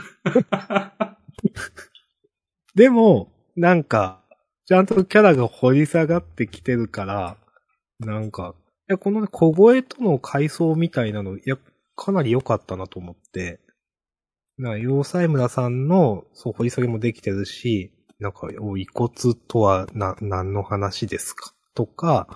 [2.74, 4.22] でも、なんか、
[4.66, 7.36] ちゃんとキャラが掘り下がってきてるから、
[8.00, 8.54] なんか、
[8.88, 11.56] いや、このね小声との階層みたいなの、いや、
[11.96, 13.60] かなり良かったなと思って、
[14.58, 19.12] な、要塞村さんの、そう、掘り下げもできてるし、なんか、お遺骨
[19.48, 21.52] とは、な、何の話ですか？
[21.74, 22.28] とか、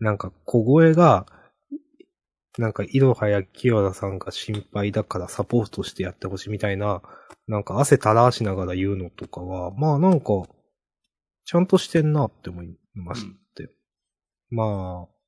[0.00, 1.26] なんか、小声が、
[2.58, 7.02] なんか、いろはや清原さんが心配だからサポートしてやってほしいみたいな、
[7.46, 10.26] なんか汗垂らしながら言うのとかは、まあなんか、
[11.44, 13.70] ちゃんとしてんなって思いましたよ。
[14.50, 15.18] まあ、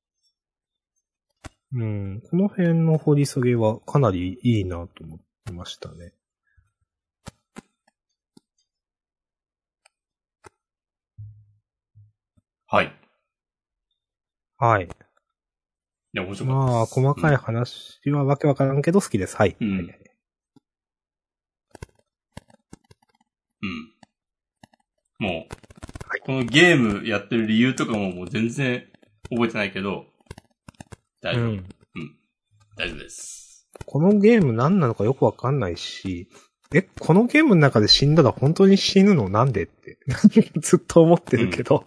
[1.73, 5.19] うん、この辺の掘り下げはかなりいいなと思
[5.49, 6.13] いましたね。
[12.67, 12.93] はい。
[14.57, 14.87] はい。
[16.13, 16.85] いや、面白かったまあ。
[16.85, 19.37] 細かいうん話はわけわからんけど好きです。
[19.37, 19.55] はい。
[19.59, 19.67] うん
[23.63, 23.93] うん。
[25.19, 28.85] もう、はいこのゲームやってる理由とかももう全然
[29.29, 30.05] 覚えてないけど、
[31.21, 31.45] 大丈夫。
[31.45, 31.65] うん。
[32.75, 33.67] 大丈夫です。
[33.85, 36.27] このゲーム何なのかよくわかんないし、
[36.73, 39.29] え、このゲームの中で死んだら本当に死ぬの？
[39.29, 39.99] なんでって、
[40.61, 41.85] ずっと思ってるけど。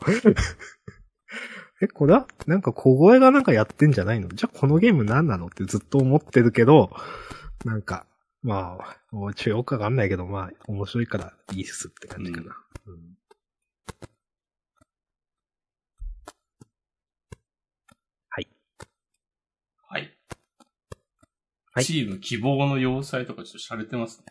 [1.82, 4.28] え、これはなんか小声がなんかやってんじゃないの？
[4.28, 6.90] じゃあこのゲーム何なのってずっと思ってるけど、
[7.64, 8.06] なんか、
[8.42, 12.56] まあ、もうちょよくわかんないけど、まあ、面白いからいいっすって感じかな。
[12.86, 13.16] うん
[18.28, 18.48] はい。
[19.90, 24.26] はいチーム希望の要塞とかちょっと洒落てますね。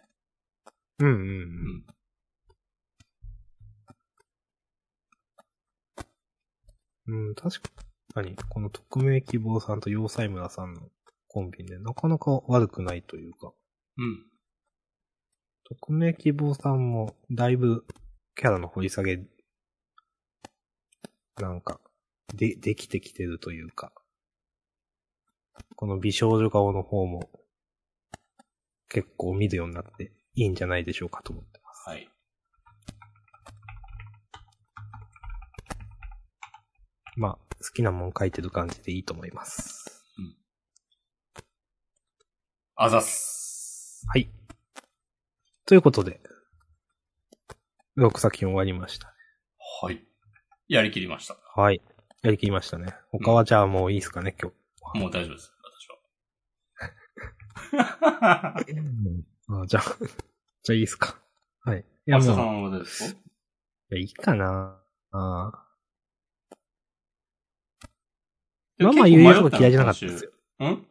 [0.99, 1.17] うんうんう。
[1.17, 1.85] うん
[7.07, 7.61] うん、確
[8.13, 10.89] かに、この匿名希望さんと要塞村さんの
[11.27, 13.53] コンビでなかなか悪くないというか、
[13.97, 14.25] うん。
[15.65, 17.85] 匿名希望さんもだいぶ
[18.35, 19.19] キャラの掘り下げ、
[21.37, 21.79] なんか、
[22.33, 23.91] で、できてきてるというか、
[25.75, 27.29] この美少女顔の方も
[28.89, 31.89] 結構見るようになっていいんじゃないでしょうかと思ってます。
[31.89, 32.12] はい。
[37.15, 39.89] まあ、好きなもん書いてる感じでいいと思います。
[42.75, 44.03] あざっす。
[44.11, 44.29] はい。
[45.65, 46.19] ということで、
[47.97, 49.13] 6作品終わりました。
[49.81, 50.03] はい。
[50.67, 51.37] やりきりました。
[51.55, 51.81] はい。
[52.23, 52.95] やりきりましたね。
[53.11, 54.51] 他はじゃあもういいですかね、今
[54.93, 54.99] 日。
[54.99, 55.53] もう大丈夫です。
[57.71, 58.55] 私は。
[59.61, 59.83] あじゃあ、
[60.63, 61.19] じゃあいいですか。
[61.61, 61.79] はい。
[61.81, 63.19] いやもう、んはどうですか？
[63.91, 64.81] いや、いいかな。
[65.11, 65.59] ああ。
[68.79, 70.31] ママ悠々とか嫌いじゃなかったですよ。
[70.59, 70.85] うん？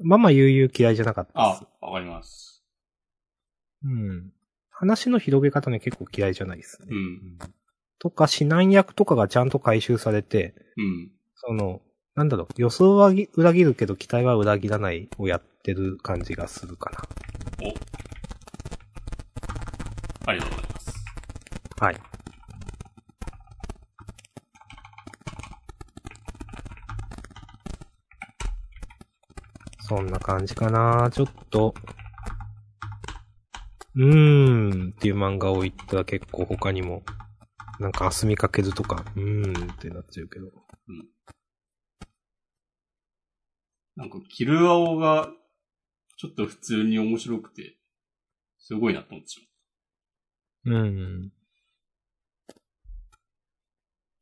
[0.00, 2.64] ママ悠々嫌いじゃなかったあです。、わかります。
[3.84, 4.32] うん。
[4.70, 6.88] 話の広げ方ね結構嫌いじゃないですね。
[6.90, 7.38] うん。
[7.98, 11.10] とか、指南役とかがちゃんと回収されて、うん。
[11.36, 11.80] その、
[12.14, 17.08] なんだろう、予想は裏切るけど期待は裏切らないをやってる感じがするか
[17.60, 17.74] お。
[20.26, 20.94] ありがとうございます。
[21.80, 21.86] な。
[21.86, 22.00] はい。
[29.86, 31.74] そんな感じかなちょっと、
[33.94, 37.02] うーんっていう漫画を言ったら結構他にも、
[37.78, 40.46] なんか、あすみかけずとか、うーんってなっちゃうけど。
[43.94, 45.30] なんか、キルアオが、
[46.16, 47.76] ちょっと普通に面白くて、
[48.58, 49.48] すごいなと思ってし
[50.64, 51.32] うん。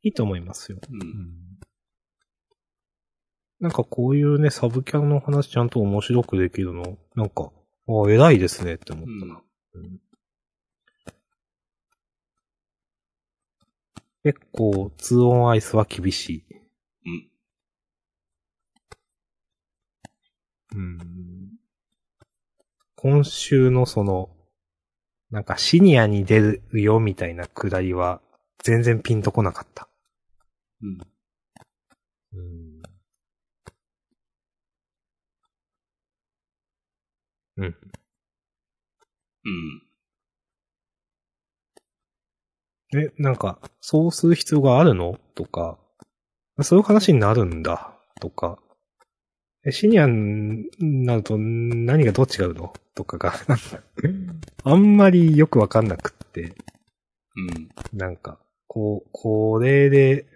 [0.03, 0.79] いいと思いますよ。
[0.91, 1.09] まう。
[1.09, 1.52] うん。
[3.63, 7.53] なんかこういうね、サブキャラの話ちゃんと面白くできるの、なんか、
[7.89, 9.41] あ偉いですねって思ったな。
[9.75, 9.99] うん
[14.25, 16.45] 結構、2オンアイスは厳しい。
[20.75, 20.81] うん。
[20.81, 21.51] うん。
[22.95, 24.31] 今週のその、
[25.33, 28.21] なんかシニアに出るよみたいなくだりは、
[28.63, 29.89] 全然ピンとこなかった。
[30.83, 30.99] うん。
[32.35, 32.72] うん。
[37.57, 37.77] うん。
[39.45, 39.83] うん。
[42.95, 45.19] え、なんか、そうする必要があるの？
[45.35, 45.79] とか、
[46.63, 48.59] そういう話になるんだ、とか、
[49.65, 52.73] え、シニアになると何がどう違うの？
[52.95, 53.35] とかが、
[54.65, 56.55] あんまりよくわかんなくって、
[57.37, 57.69] うん。
[57.99, 60.27] なんか、こう、これで、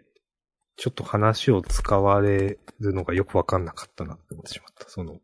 [0.77, 4.89] ちょっと話を使われるのがよくわかんなかったなって思ってしまった。
[4.89, 5.23] その、まあ、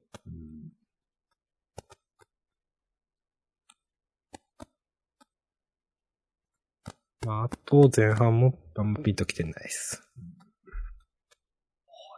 [7.26, 10.02] あと前半もあんまピンときてないです。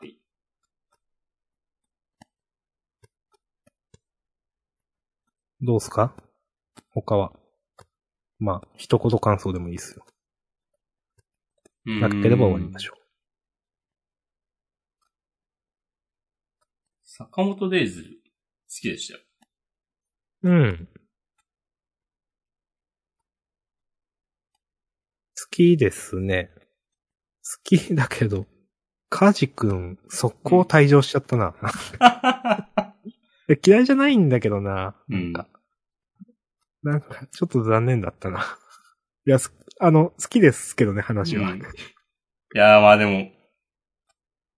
[0.01, 0.19] はい。
[5.61, 6.17] どうすか？
[6.91, 7.33] 他は。
[8.39, 10.05] まあ、一言感想でもいいですよ。
[11.87, 12.95] なければ終わりましょ
[17.05, 18.09] 坂本デイズ、好
[18.69, 19.21] きでしたよ。
[20.45, 20.51] う。
[20.51, 20.89] うん。
[25.55, 26.51] きですね。
[27.45, 28.47] 好きだけど、
[29.09, 31.55] カジ君、速攻退場しちゃったな。
[33.49, 34.97] え嫌いじゃないんだけどな。
[35.09, 35.33] うん。
[36.83, 38.59] なんか、ちょっと残念だったな。
[39.27, 41.53] いや、すあの、好きですけどね、話は。
[41.53, 41.63] うん
[42.57, 43.33] いやーまあでも、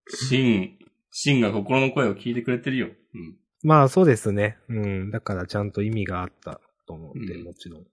[0.07, 0.79] シン、
[1.11, 2.89] シンが心の声を聞いてくれてるよ。
[2.89, 3.39] うん。
[3.63, 4.59] まあ、そうですね。
[4.69, 5.11] うん。
[5.11, 7.81] だから、ちゃんと意味があったと思うんで、うんもちろん。
[7.81, 7.87] うん。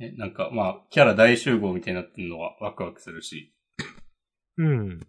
[0.00, 3.54] え、なんかまあ、キャラ大集合みたいになってるのはワクワクするし。
[4.56, 5.00] うん。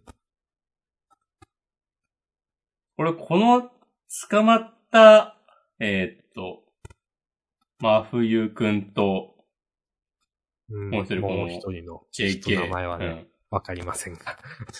[2.96, 3.70] これ、この、
[4.28, 5.38] 捕まった、
[5.80, 6.62] えーっと、
[7.80, 9.30] 真冬くんと、
[10.68, 12.60] うんもう一人このもう一人の JK。
[12.60, 14.20] 名前はね、うんわ、かりませんが。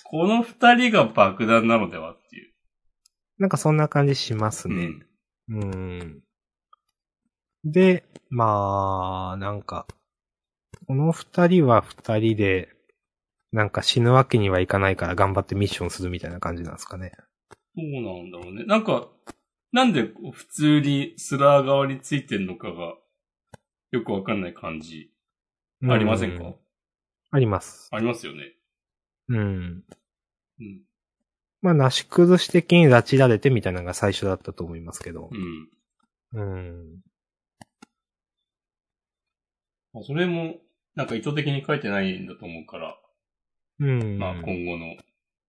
[0.05, 2.53] この二人が爆弾なのではっていう。
[3.39, 4.91] なんかそんな感じしますね。
[5.49, 5.63] うん。
[5.63, 6.23] うん。
[7.65, 9.87] で、まあ、なんか、
[10.93, 12.69] この二人は二人で、
[13.51, 17.13] なんか死ぬわけにはいかないから頑張ってミッションするみたいな感じなんですかね。
[17.75, 18.65] そうなんだろうね。
[18.67, 19.09] なんか、
[19.73, 22.93] なんで普通にスラー側についてんのかが、
[23.93, 25.11] よくわかんない感じ。
[25.89, 26.59] ありませんか、う
[27.31, 27.89] あります。
[27.91, 28.53] ありますよね。
[29.29, 29.85] うん。
[30.61, 30.83] うん。
[31.63, 35.31] まあ、なし崩し的に拉致られてみたいなのが最初だったと思いますけど
[36.35, 36.39] う。
[36.39, 36.43] ん。
[36.43, 37.01] うん。
[39.95, 40.57] まあそれも、
[40.95, 42.99] なんか意図的に書いてないんだと思うから、
[43.81, 44.19] うん。
[44.19, 44.95] まあ今後の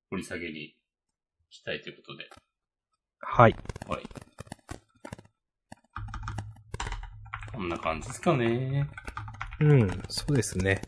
[0.10, 0.76] 掘り下げに
[1.50, 2.30] したいということで。
[3.20, 3.56] はい。
[3.88, 4.04] はい。
[7.54, 8.90] こんな感じですかね。
[9.60, 10.82] うん、そうですね。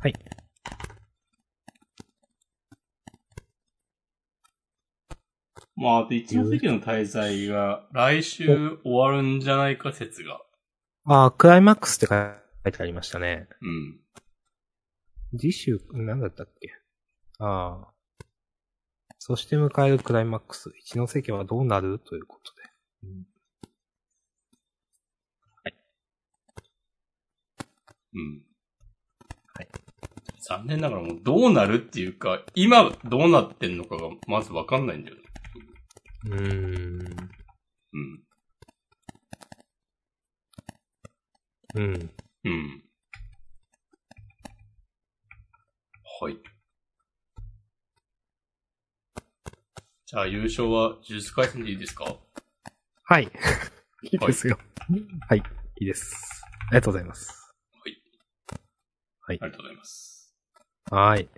[0.00, 0.14] はい。
[5.74, 10.45] まあ、あと一ノ関の滞在が来週終わるんじゃないか説が。
[11.08, 12.16] ああ、クライマックスって書
[12.68, 13.48] いてありましたね。
[13.62, 14.00] うん。
[15.38, 16.72] 次週、何だったっけ？
[17.38, 17.92] ああ。
[19.18, 20.72] そして迎えるクライマックス。
[20.76, 22.00] 一ノ関はどうなる？
[22.00, 22.62] ということで。
[28.14, 28.42] うん。
[29.54, 29.68] はい。
[30.40, 35.22] 残念ながらもうどうなるっていうか、今どうなってんのかがまずわかんないんだよね。
[36.24, 37.05] うーん。
[41.76, 42.10] うん。
[42.44, 42.82] うん。
[46.20, 46.38] はい。
[50.06, 52.16] じゃあ優勝は呪術回戦でいいですか？
[53.04, 53.24] はい。
[53.24, 54.58] いいですよ。
[55.28, 55.38] はい。
[55.38, 55.42] い
[55.84, 56.42] いです。
[56.68, 57.52] ありがとうございます。
[59.20, 60.34] はいありがとうございます。
[60.90, 61.24] はい。
[61.24, 61.30] じ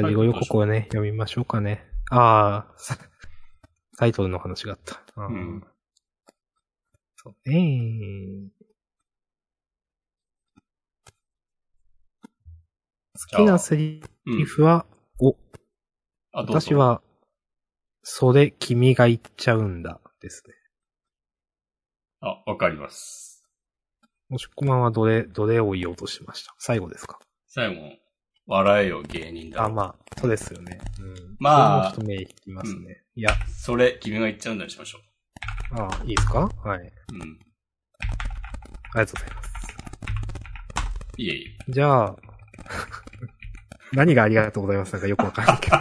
[0.00, 1.86] ゃあ、はい事後予告をね、読みましょうかね。
[2.10, 2.98] ああ、さ
[3.96, 5.00] タイトルの話があった。
[5.16, 5.64] うん
[7.16, 8.50] そうね
[13.28, 14.44] 好きなセリうん。
[14.44, 14.86] フは、
[15.18, 15.36] お、
[16.32, 17.02] あ、どうぞ私、は、
[18.02, 20.54] それ君が言っちゃうんだ、ですね。
[22.20, 23.44] あ、わかります。
[24.28, 26.54] もしこまんはどれ、どれを言おうとしました？
[26.58, 27.18] 最後ですか？
[27.46, 27.82] 最後、
[28.46, 29.64] 笑えよ芸人だ。
[29.64, 30.78] あ、まあ、そうですよね。
[31.00, 31.36] うん。
[31.38, 33.02] まあそれもちょっと目引きますね。
[33.16, 34.98] いや、それ、君が言っちゃうんだにしましょ
[35.72, 36.48] ああ、いいですか？
[36.64, 36.78] はい。
[36.80, 36.92] う。
[37.12, 37.22] うん。
[37.22, 39.50] ありがとうございます。
[41.16, 41.72] いえいえ。
[41.72, 42.16] じゃあ、
[43.92, 44.92] 何がありがとうございます？
[44.92, 45.76] なんかよくわかんないけど。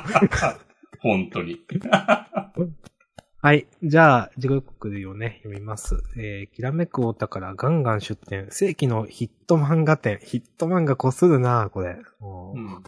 [1.01, 1.59] 本当に。
[3.41, 3.67] はい。
[3.81, 5.95] じゃあ、自己予告をね、読みます。
[6.17, 8.47] えー、きらめくお宝ガンガン出店。
[8.51, 10.19] 世紀のヒット漫画展。
[10.21, 11.99] ヒット漫画こするなこれ。
[12.19, 12.83] もううん。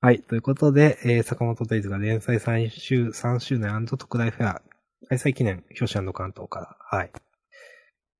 [0.00, 0.20] はい。
[0.20, 4.62] ということで、えー、坂本デイズが連載3周、3周年特大フェア、
[5.08, 6.76] 開催記念、表紙関東から。
[6.98, 7.12] はい。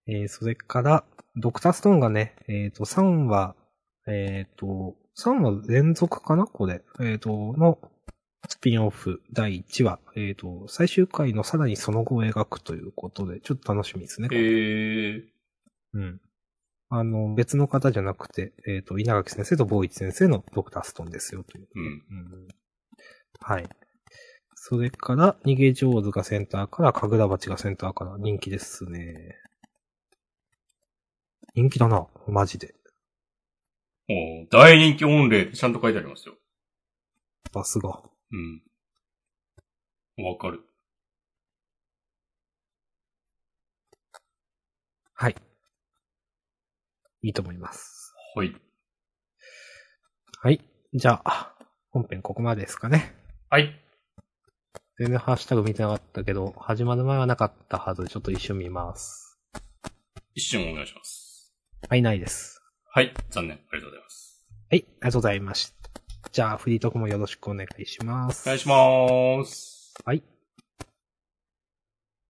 [0.07, 1.05] えー、それから、
[1.35, 3.57] ドクターストーンがね、えっ、と、3話、
[4.07, 6.47] えっ、と、3話連続かな？
[6.47, 6.83] これ。
[7.01, 7.79] えっ、と、の、
[8.49, 10.01] スピンオフ第1話。
[10.17, 14.29] えっ、と、最終回のさらにその後を描くということで、ちょっと楽しみですね。
[14.33, 15.23] へえ。
[15.95, 16.21] うん。
[16.89, 21.69] あの、別の方じゃなくて、えっ、と、稲垣先生と坊一先生のドクターストーンですよ、という。
[21.75, 21.85] うん。
[21.85, 22.49] うん
[23.41, 23.69] はい。
[24.55, 29.37] それから、逃げ上手がセンターから、かぐら鉢がセンターから、人気ですね。
[31.55, 32.75] 人気だな、マジで。
[34.13, 36.35] おー大人気御礼ってちゃんと書いてありますよ。
[37.55, 38.03] さすが。
[38.31, 38.63] うん。
[40.25, 40.61] わかる。
[45.15, 45.37] はい。
[47.23, 48.13] いいと思います。
[48.35, 48.55] はい。
[50.43, 50.61] はい。
[50.93, 51.55] じゃあ、
[51.91, 53.15] 本編ここまでですかね。
[53.49, 53.81] はい。
[54.99, 58.09] 全然ハッシュタグ見てなかったけど、始まる前はなかったはず。
[58.09, 59.39] ちょっと一瞬見ます。
[60.35, 61.55] 一瞬お願いします。
[61.89, 62.62] はい、ないです。
[62.95, 63.15] はい。
[63.31, 63.57] 残念。
[63.57, 64.43] ありがとうございます。
[64.71, 66.31] はい、ありがとうございました。
[66.31, 68.43] じゃあ、フリートークもよろしくお願いします。
[68.47, 69.95] お願いします。
[70.05, 70.23] はい。